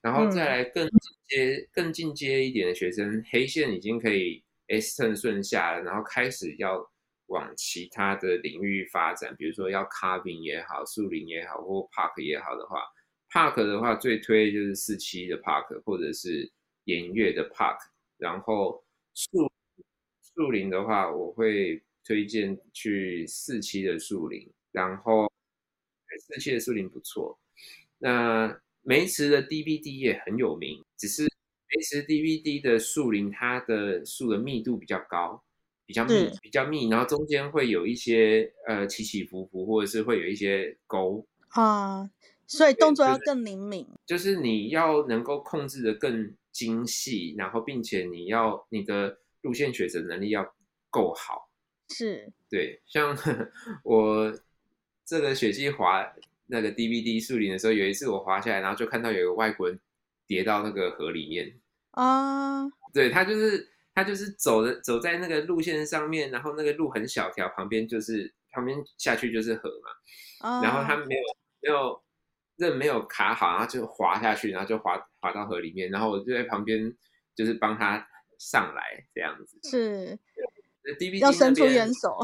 [0.00, 6.88] 然后再嗯来更进阶、更进阶一点的学生，黑线已经可以 S turn 顺下了，然后开始要
[7.28, 12.82] 往其他的领域发展，比如说要 carving 也好，树林也好，或 park 也好的话
[13.30, 16.50] ，park 的话最推就是四期的 park 或者是
[16.84, 17.78] 颜悦的 park，
[18.16, 19.50] 然后树
[20.22, 25.30] 树林的话，我会推荐去四期的树林，然后
[26.20, 27.38] 四期的树林不错。
[27.98, 35.44] 那梅池的 DVD 也很有名，只是梅池 DVD 的树林它的树的密度比较高，
[35.88, 42.10] 比较密，比较密，然后中间会有一些呃起起伏伏，或者是会有一些沟，啊，
[42.46, 43.88] 所以动作要更灵敏。
[44.04, 50.54] 就是你要能够控制的更精细，然后并且你要你的路线选择能力要
[50.90, 51.48] 够好。
[51.88, 53.16] 是，对，像
[53.82, 54.30] 我
[55.06, 56.06] 这个雪季滑
[56.48, 59.80] 那个 DVD 树林的时候，有一次我滑下来，然后就看到有一个外国人
[60.26, 61.58] 跌到那个河里面。
[61.92, 71.22] 啊，对他就是他就是走的走在那个路线上面，然后那个路很小条，旁边就是旁边下去就是河嘛，然后他啊，没有
[71.60, 72.02] 没有
[72.54, 76.96] 刃没有卡好，然后就滑下去，然后就滑滑到河里面，然后我就在旁边
[77.34, 78.06] 就是帮他
[78.38, 79.58] 上来这样子。
[79.68, 80.16] 是
[81.20, 82.16] 要伸出援手，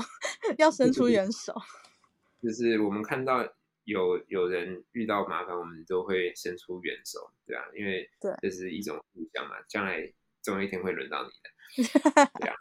[0.56, 1.60] 要伸出援手。
[2.40, 3.44] 就是我们看到
[3.82, 11.50] 有有人遇到麻烦，我们都会伸出援手，对啊，因为对这是一种互相嘛，将来总有一天会轮到你的，
[12.40, 12.56] 对啊，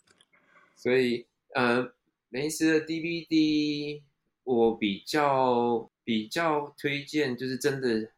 [0.75, 1.93] 所以呃，
[2.29, 4.01] 梅斯的 DVD
[4.43, 8.11] 我比较比较推荐，就是真的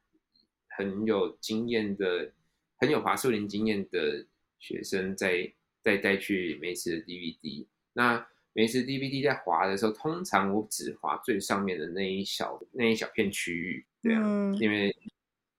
[0.69, 2.31] 很有经验的、
[2.77, 4.25] 很有华树林经验的
[4.59, 8.27] 学生再再带去梅斯的 DVD，那。
[8.57, 14.57] 梅斯 DVD 在滑的时候，通常我只滑最上面的那一小那一小片区域，对啊，嗯。
[14.59, 14.95] 因为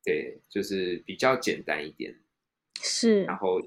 [0.03, 2.19] 对，就是比较简单一点，
[2.81, 3.23] 是。
[3.25, 3.61] 然后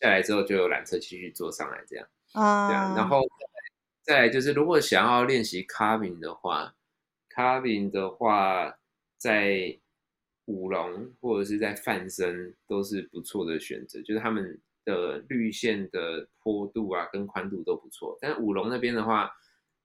[0.00, 2.68] 下来之后就有缆车继续坐上来这样，啊。
[2.68, 3.20] 这样，然后
[4.02, 6.74] 再来就是如果想要练习 carving 的话
[7.34, 8.78] ，carving 的话
[9.18, 9.78] 在
[10.46, 18.18] 舞龙或者是在范森都是不错的选择，就是他们的绿线的坡度啊跟宽度都不错。
[18.20, 19.30] 但是舞龙那边的话，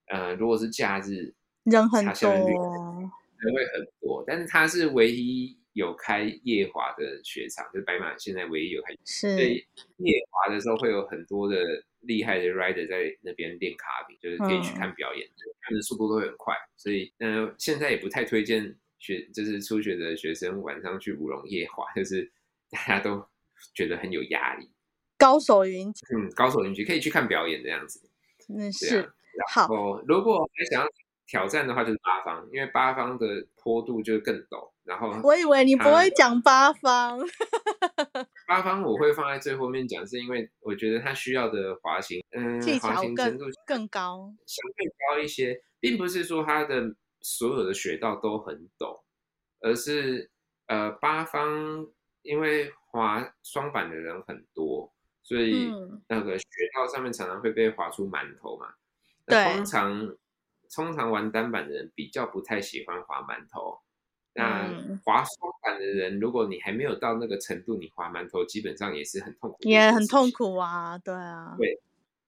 [0.07, 8.93] 呃，如果是假日，人很多，人会很多，但是它是唯一有开夜滑的雪场，就是白马现在唯一有开。
[9.03, 9.55] 所是以
[9.97, 11.57] 夜滑的时候会有很多的
[11.99, 15.27] 厉害的 rider 在那边练卡比，就是可以去看表演，
[15.61, 16.55] 他们的速度都会很快。
[16.77, 22.31] 所以，呃，现在也不太推荐学，就是初学的学生晚上去舞龙夜滑，就是
[22.69, 23.27] 大家都
[23.73, 24.69] 觉得很有压力。
[25.17, 27.99] 高手云集，嗯，高手云集可以去看表演这样子。
[28.47, 29.13] 嗯对啊是
[29.51, 30.87] 好，哦，如果还想要
[31.27, 34.71] 挑战的话，就是八方，因为八方的坡度就更陡。
[34.85, 37.19] 然后我以为你不会讲八方，
[38.47, 49.01] 八方我会放在最后面讲，是因为我觉得它需要的滑行，嗯，巧更行程度更高，相对高一些，并不是说它的所有的雪道都很陡，
[49.61, 50.29] 而是
[50.67, 51.87] 呃八方
[52.21, 58.67] 因为滑双板的人很多，所以嗯那个雪道上面常常会被滑出馒头嘛。
[59.25, 60.15] 对那通常
[60.71, 63.79] 通常玩单板的人比较不太喜欢滑馒头。
[64.37, 70.29] 那嗯滑双板的人，如果你还没有到那个程度，你滑馒头基本上也是很痛苦，也很痛。
[70.31, 71.79] 苦啊，对啊，对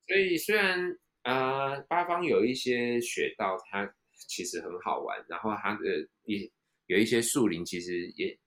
[0.08, 6.50] 所以虽然呃八方有一些雪道，它其实很好玩，然后它的也
[6.86, 8.40] 有一些树林，其实也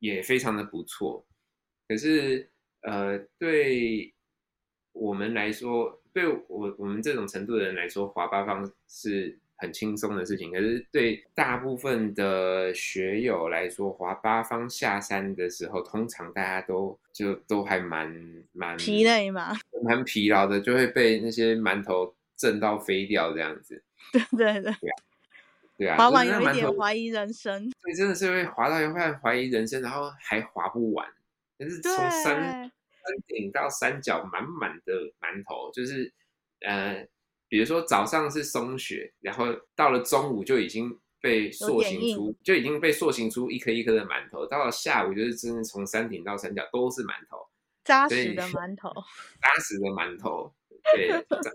[0.00, 1.26] 也非常的不错。
[1.88, 2.50] 可是
[2.82, 4.12] 呃，对
[4.92, 10.50] 我们来说，对我我们这种程度的人来说，滑八方是很轻松的事情。
[10.50, 19.54] 可是对大部分的学友来说，滑八方下山的时候，通常大家都就都还蛮蛮疲累嘛，
[19.84, 23.82] 蛮疲劳的，就会被那些馒头震到飞掉这样子。
[24.30, 24.90] 对对对，
[25.76, 31.06] 对啊，滑就是完有一点怀疑人生，所以真的是会滑到一半怀疑人生，然后还滑不完。
[31.58, 32.70] 但是从山对，山
[33.26, 36.12] 顶到山脚满满的馒头，就是
[36.60, 37.06] 呃，
[37.48, 40.90] 比如说早上是松雪，然后到了中午就已经
[41.20, 47.38] 被塑形出，就已经被塑形出一颗一颗的馒头，到了下午就是真的从山顶到山脚都是馒头，
[47.84, 48.90] 扎实的馒头，
[49.40, 50.54] 扎实的馒头，
[50.94, 51.08] 对，
[51.42, 51.50] 扎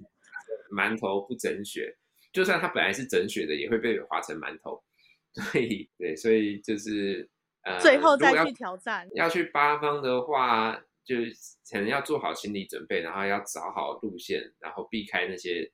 [0.76, 1.96] 馒头不整雪，
[2.32, 4.84] 就算它本来是整雪的，也会被划成馒头。
[5.34, 7.28] 所以，对，所以就是
[7.64, 11.34] 呃，最后再去挑战，要去八方的话，就是
[11.72, 15.72] 可能要做好心理准备，然后要找好路线，然后避开那些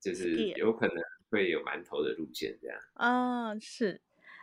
[0.00, 0.96] 就是有可能
[1.30, 2.78] 会有馒头的路线，这样。
[2.94, 4.00] 嗯，是。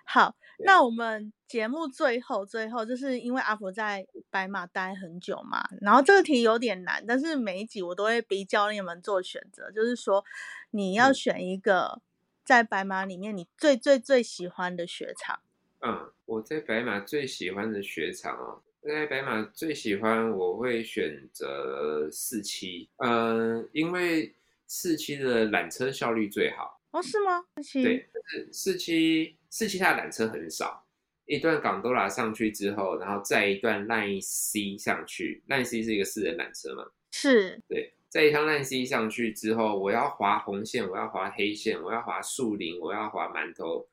[0.07, 10.23] 好，那我们节目最后最后，就是因为阿福在白马待很久嘛，然后这个题有点难，但是每一集我都会逼教练们做选择，就是说
[10.69, 12.01] 你要嗯选一个
[12.43, 15.39] 在白马里面你最最最喜欢的雪场。
[15.79, 24.31] 嗯，我在白马最喜欢的雪场哦，在白马最喜欢我会选择四期，嗯，因为
[24.67, 26.81] 四期的缆车效率最好。
[26.91, 27.43] 哦，是吗？
[27.61, 30.85] 七对，就是四期四期它的缆车很少，
[31.25, 43.85] 一段港都拉上去之后，然后再一段 Line C 上去，Line C 是一个四人缆车嘛，是对，在一趟 Line C 上去之后，我要滑红线，我要滑黑线，我要滑树林，我要滑馒头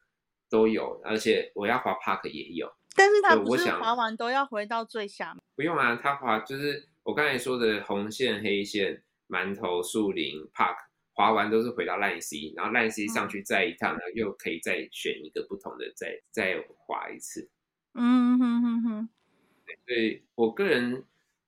[0.49, 2.73] 都有，而且我要滑 Park 也有。
[2.95, 5.43] 但是它不是滑完都要回到最下面。
[5.57, 9.03] 不用啊，它滑就是我刚才说的红线、黑线、
[9.33, 10.77] 馒头、树林、Park，
[11.15, 17.49] 滑完都是回到烂 C，然后烂 C 上去再一趟，然后又可以再选一个不同的，再再滑一次。
[17.95, 19.09] 嗯哼哼哼，
[19.87, 21.05] 所以我个人，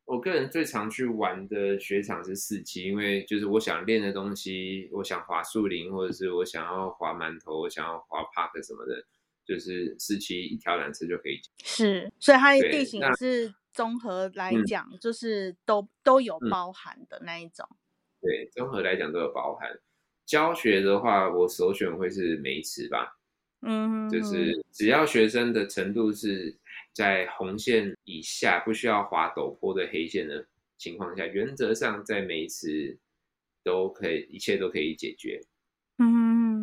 [0.07, 9.05] 我个人最常去玩的雪场是四期，因为就是我想练的东西，我想滑树林，或者是我想要滑馒头，我想要滑 Park 什么的，
[9.47, 11.41] 就是四期一条缆车就可以。
[11.62, 17.68] 是，所以它的对地形是综合来嗯讲，就是都都有嗯包含的那一种。
[18.22, 19.68] 对，综合来讲都有包含。
[20.25, 23.18] 教学的话，我首选会是梅池吧，
[23.61, 26.57] 嗯，就是只要学生的程度是
[26.95, 30.47] 在红线以下，不需要划陡坡的黑线的
[30.79, 32.97] 情况下，原则上在每一次
[33.62, 35.39] 都可以，一切都可以解决。
[35.99, 36.54] 嗯，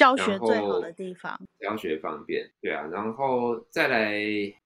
[0.00, 4.18] 教学最好的地方，教学方便，对啊，然后再来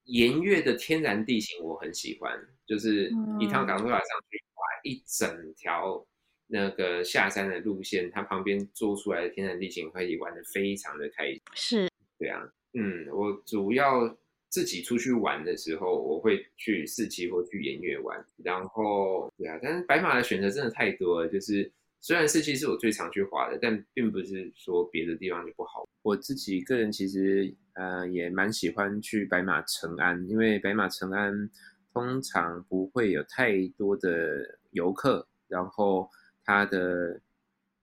[0.05, 6.05] 盐月的天然地形我很喜欢，就是一趟港珠海上去滑一整条。
[6.47, 11.41] 那个下山的路线，它旁边做出来的天然地形可以玩的非常的开心。
[11.55, 12.39] 是，对啊，
[12.73, 14.15] 嗯，我主要
[14.47, 18.23] 自己出去玩的时候，我会去四期或去盐月玩。
[18.43, 21.27] 然后，对啊，但是白马的选择真的太多了。
[21.27, 21.69] 就是
[22.05, 25.89] 虽然四期是我最常去滑的，但并不是说别的地方就不好。
[26.03, 31.49] 我自己个人其实呃也蛮喜欢去白马成安，因为白马成安
[31.91, 36.09] 通常不会有太多的游客，然后。
[36.47, 37.19] 它的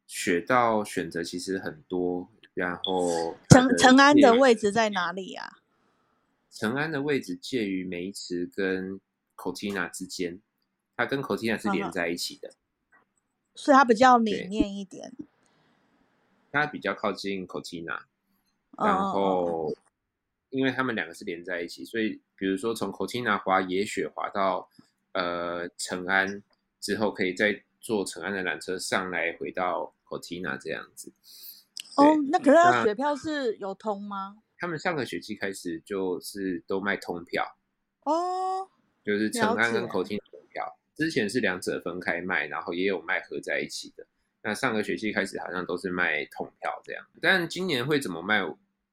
[0.07, 5.59] 雪道选择其实很多，然后成成安的位置在哪里啊？
[6.49, 9.01] 成安的位置介于梅池跟
[9.35, 10.41] Cortina 之间，
[10.97, 12.53] 它跟 Cortina 是连在一起的，
[13.55, 15.13] 所以它比较里面一点。
[16.51, 18.03] 它比较靠近 Cortina，
[18.77, 19.75] 然后
[20.51, 24.69] 因为他们两个是连在一起，所以比如说从 Cortina 滑野雪滑到
[25.13, 26.43] 呃成安
[26.81, 27.63] 之后，可以再。
[27.85, 31.13] 坐成安的缆车上来，回到 Cortina 这样子。
[31.97, 34.37] 哦，那可是他雪票是有通吗？
[34.57, 37.57] 他们上个学期开始就是都卖通票。
[38.05, 38.69] 哦，
[39.03, 40.17] 就是成安跟通票，
[40.95, 44.07] 之前是两者分开卖，然后也有卖合在一起的。
[44.43, 48.40] 那上个学期开始好像都是卖统票这样，但今年会怎么卖，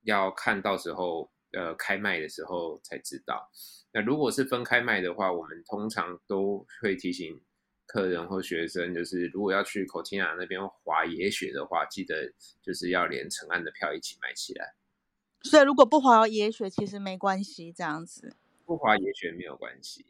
[0.04, 3.50] 要看到时候呃开卖的时候才知道。
[3.92, 7.42] 那如果是分开卖的话，我们通常都会提醒。
[7.92, 12.32] 客人或学生，就是如果要去口琴雅那边滑野雪的话，记得
[12.62, 14.76] 就是要连成安的票一起买起来。
[15.42, 18.36] 所以如果不滑野雪，其实没关系，这样子。
[18.64, 20.06] 不滑野雪没有关系。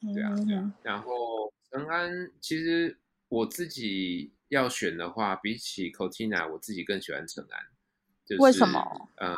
[0.00, 0.74] 对啊，对啊。
[0.82, 2.96] 然后成安，其实
[3.28, 7.66] 我自己要选的话，比起 Cotina，，我自己更喜欢成安。
[8.24, 9.08] 就是为什么？
[9.16, 9.34] 嗯，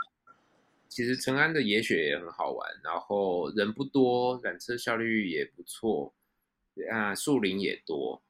[0.89, 6.15] 其实成安的野雪也很好玩，然后人不多，缆车效率也不错。
[6.91, 8.23] 啊，树林也多，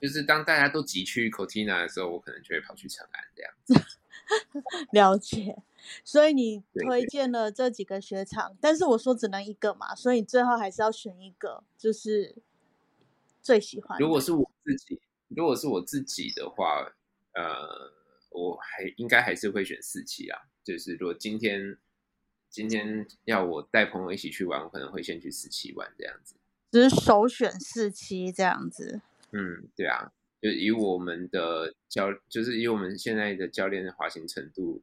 [0.00, 3.74] 就是当大家都急去 Cortina 的时候，我可能就会跑去长安这样子。
[4.92, 5.56] 了解，
[6.04, 12.36] 所以你推荐了这几个雪场，但是我说只能一个嘛，所以你最后还是要选一个，就是
[13.40, 13.98] 最喜欢。
[13.98, 16.92] 如果是我自己，如果是我自己的话，
[17.34, 17.92] 呃，
[18.30, 20.40] 我还应该还是会选四期啊。
[20.64, 21.78] 就是如果今天
[22.50, 26.34] 今天要我带朋友一起去玩，我可能会先去四期玩这样子。
[26.70, 29.00] 只是首选四期这样子。
[29.32, 30.12] 嗯，对啊，
[30.42, 34.82] 就以我们的教，就是以我们现在的教练的滑行程度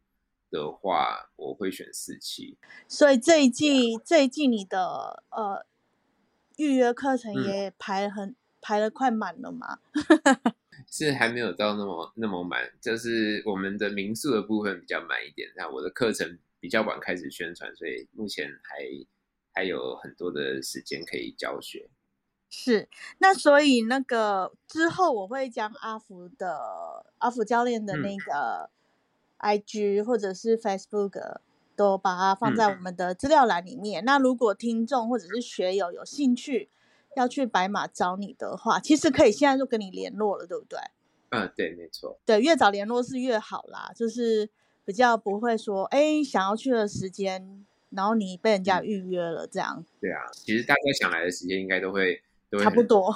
[0.50, 2.58] 的话，我会选四期。
[2.88, 5.66] 所以这一季，这一季你的呃
[6.58, 9.80] 预约课程也排很排的快满了吗？
[10.90, 15.52] 是还没有到那么那么满，就是我们的民宿的部分比较满一点。
[15.56, 19.06] 那我的课程比较晚开始宣传，所以目前还。
[19.58, 21.90] 还有很多的时间可以教学，
[22.50, 22.90] 是
[23.20, 28.70] 那所以那个之后我会将阿福的阿福教练的那个
[29.38, 31.38] I G 或者是 Facebook
[31.76, 34.04] 都把它放在我们的资料栏里面。
[34.06, 36.70] 那如果听众或者是学友有兴趣
[37.16, 40.80] 要去白马找你的话，其实可以现在就跟你联络了，对不对？
[41.30, 42.20] 嗯，对，没错。
[42.26, 44.50] 对，越早联络是越好啦，就是
[44.86, 47.66] 比较不会说哎想要去的时间。
[47.92, 49.86] 然后你被人家预约了，这样。
[50.02, 53.16] 对啊，其实大家想来的时间应该都会都差不多，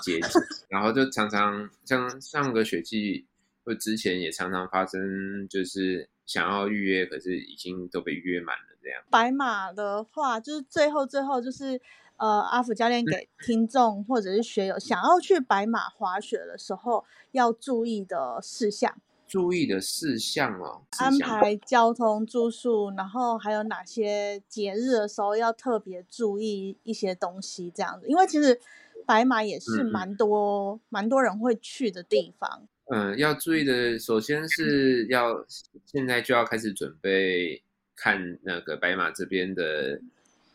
[0.69, 3.25] 然后就常常像上个学季
[3.69, 8.99] 或之前也常常发生，就是想要预约，可是已经都被预约满了这样。
[9.11, 11.79] 白马的话，就是最后最后就是
[12.17, 18.99] 呃，阿福教练给听众或者是学友想要去白马滑雪的时候要注意的事项。
[19.27, 28.07] 注意的事项哦，安排交通、住宿，然后还有哪些节日的时候要特别注意一些东西，这样子。
[28.07, 28.59] 因为其实
[29.05, 32.67] 白马也是蛮多蛮多人会去的地方。
[32.91, 35.45] 嗯，要注意的，首先是要
[35.85, 37.61] 现在就要开始准备
[37.95, 40.01] 看那个白马这边的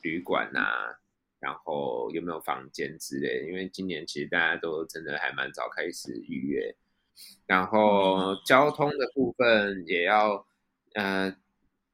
[0.03, 0.99] 旅馆啊，
[1.39, 3.47] 然后有没有房间之类。
[3.47, 6.75] 因为今年其实大家都真的还蛮早开始预约。
[7.47, 10.45] 然后交通的部分也要，
[10.95, 11.37] 呃，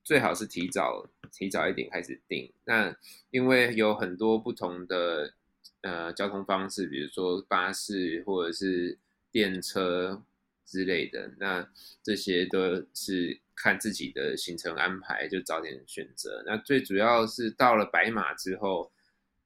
[0.02, 2.50] 最好是提早提早一点开始订。
[2.64, 2.96] 那
[3.30, 5.34] 因为有很多不同的
[5.82, 8.98] 呃交通方式，比如说巴士或者是
[9.30, 10.22] 电车
[10.70, 11.68] 之类的，那
[12.00, 16.44] 这些都是看自己的行程安排，就早点选择。
[16.46, 18.92] 那最主要是到了白马之后，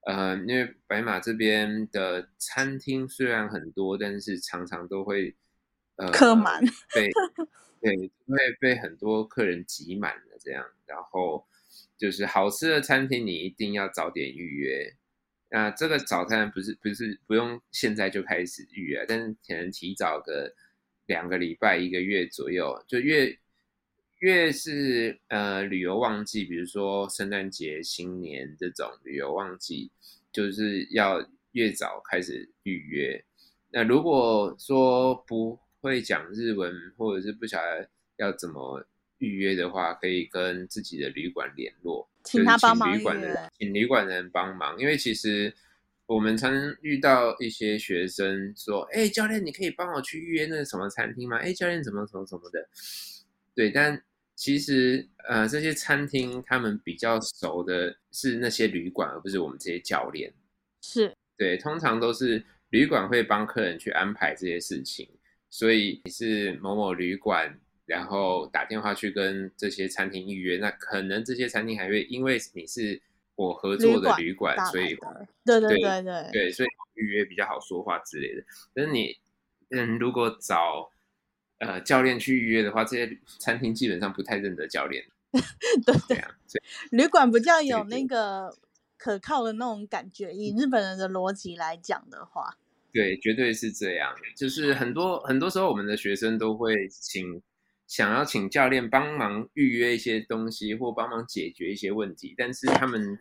[0.03, 5.35] 呃，因为白马这边的餐厅虽然很多，但是常常都会
[5.97, 6.63] 呃客满，
[6.95, 7.11] 被
[7.81, 7.97] 对
[8.27, 11.47] 会被很多客人挤满了这样，然后
[11.97, 14.95] 就是好吃的餐厅你一定要早点预约。
[15.51, 20.53] 那这个早餐不是不是不用现在就开始预约，但是可能提早个
[21.07, 23.37] 两个礼拜、一个月左右，就越
[24.21, 29.91] 越是呃旅游旺季，比如说圣诞节、新年这种旅游旺季，
[30.33, 33.23] 就是要越早开始预约。
[33.71, 38.83] 那如果说不会讲日文，或者是不晓得要怎么
[39.19, 42.09] 预约的话，可以跟自己的旅馆联络。
[42.23, 45.53] 请他帮忙旅馆的，请旅馆的人帮忙，因为其实
[46.07, 46.53] 我们常
[46.83, 52.69] 遇到一些学生说：“哎，教练，你可以帮我去预约那个什么餐厅吗？”哎，教练，怎么怎么怎么的？
[53.55, 54.03] 对，但
[54.35, 60.33] 其实呃，这些餐厅他们比较熟的是那些旅馆，而不是我们这些教练。
[60.83, 65.09] 是对，通常都是旅馆会帮客人去安排这些事情，
[65.51, 67.59] 所以你是某某旅馆。
[67.87, 72.99] 然后打电话去跟这些餐厅预约，那可能这些餐厅还会因为你是
[73.37, 74.97] 我合作的旅馆，所以
[75.45, 78.45] 对对对对对，所以预约比较好说话之类的。
[78.73, 79.17] 但是你
[79.71, 80.91] 嗯，如果找
[81.59, 85.05] 呃教练去预约的话，这些餐厅基本上不太认得教练。
[85.85, 86.31] 对对啊，
[86.91, 88.57] 旅馆比较有那个
[88.97, 90.33] 可靠的那种感觉。
[90.33, 92.57] 以日本人的逻辑来讲的话，
[92.93, 94.15] 对，绝对是这样。
[94.37, 97.43] 就是很多很多时候，我们的学生都会请。
[97.87, 103.19] 想要请教练帮忙预约一些东西，或帮忙解决一些问题，但是他们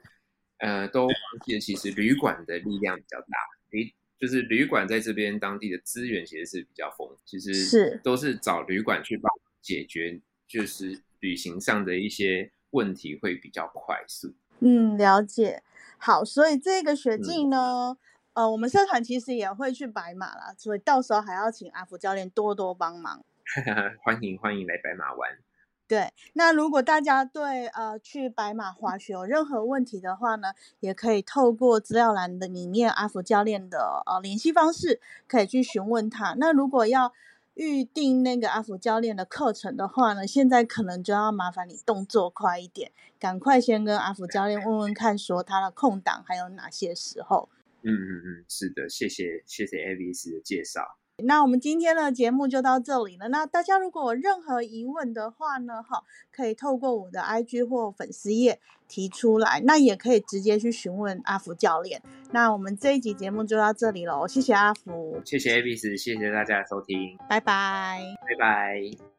[0.59, 1.14] 呃都忘
[1.45, 3.28] 记了，其实旅馆的力量比较大，
[3.70, 9.30] 旅就是旅馆在这边当地的资源其实是比较丰富，其实是都是找旅馆去帮
[9.61, 14.34] 解决，就是旅行上的一些问题会比较快速。
[14.59, 15.61] 嗯，了解。
[15.97, 17.97] 好，所以这个雪季呢，
[18.34, 23.26] 呃，我们社团其实也会去白马啦，所以到时候还要请阿福教练多多帮忙。
[24.03, 25.37] 欢迎欢迎来白马玩。
[25.85, 36.35] 对，那如果大家对呃去白马滑雪有任何问题的话呢，也可以透过资料栏的里面阿福教练的呃联系方式，可以去询问他。
[36.39, 37.13] 那如果要
[37.53, 47.49] 预定那个阿福教练的课程的话呢，现在可能就要麻烦你动作快一点，赶快先跟阿福教练问问看，说他的空档还有哪些时候。
[47.83, 50.97] 嗯嗯嗯，是的，谢谢谢谢 a v i s 的介绍。
[51.18, 53.30] 那我们今天的节目就到这里了。
[53.30, 59.61] 那大家如果有任何疑问的话呢，哈，可以透过我的 IG 或粉丝页提出来。
[59.64, 62.01] 那也可以直接去询问阿福教练。
[62.32, 69.12] 那我们这一集节目就到这里喽，谢谢阿福，谢谢 a b 斯，谢谢大家的收听，拜拜，拜拜。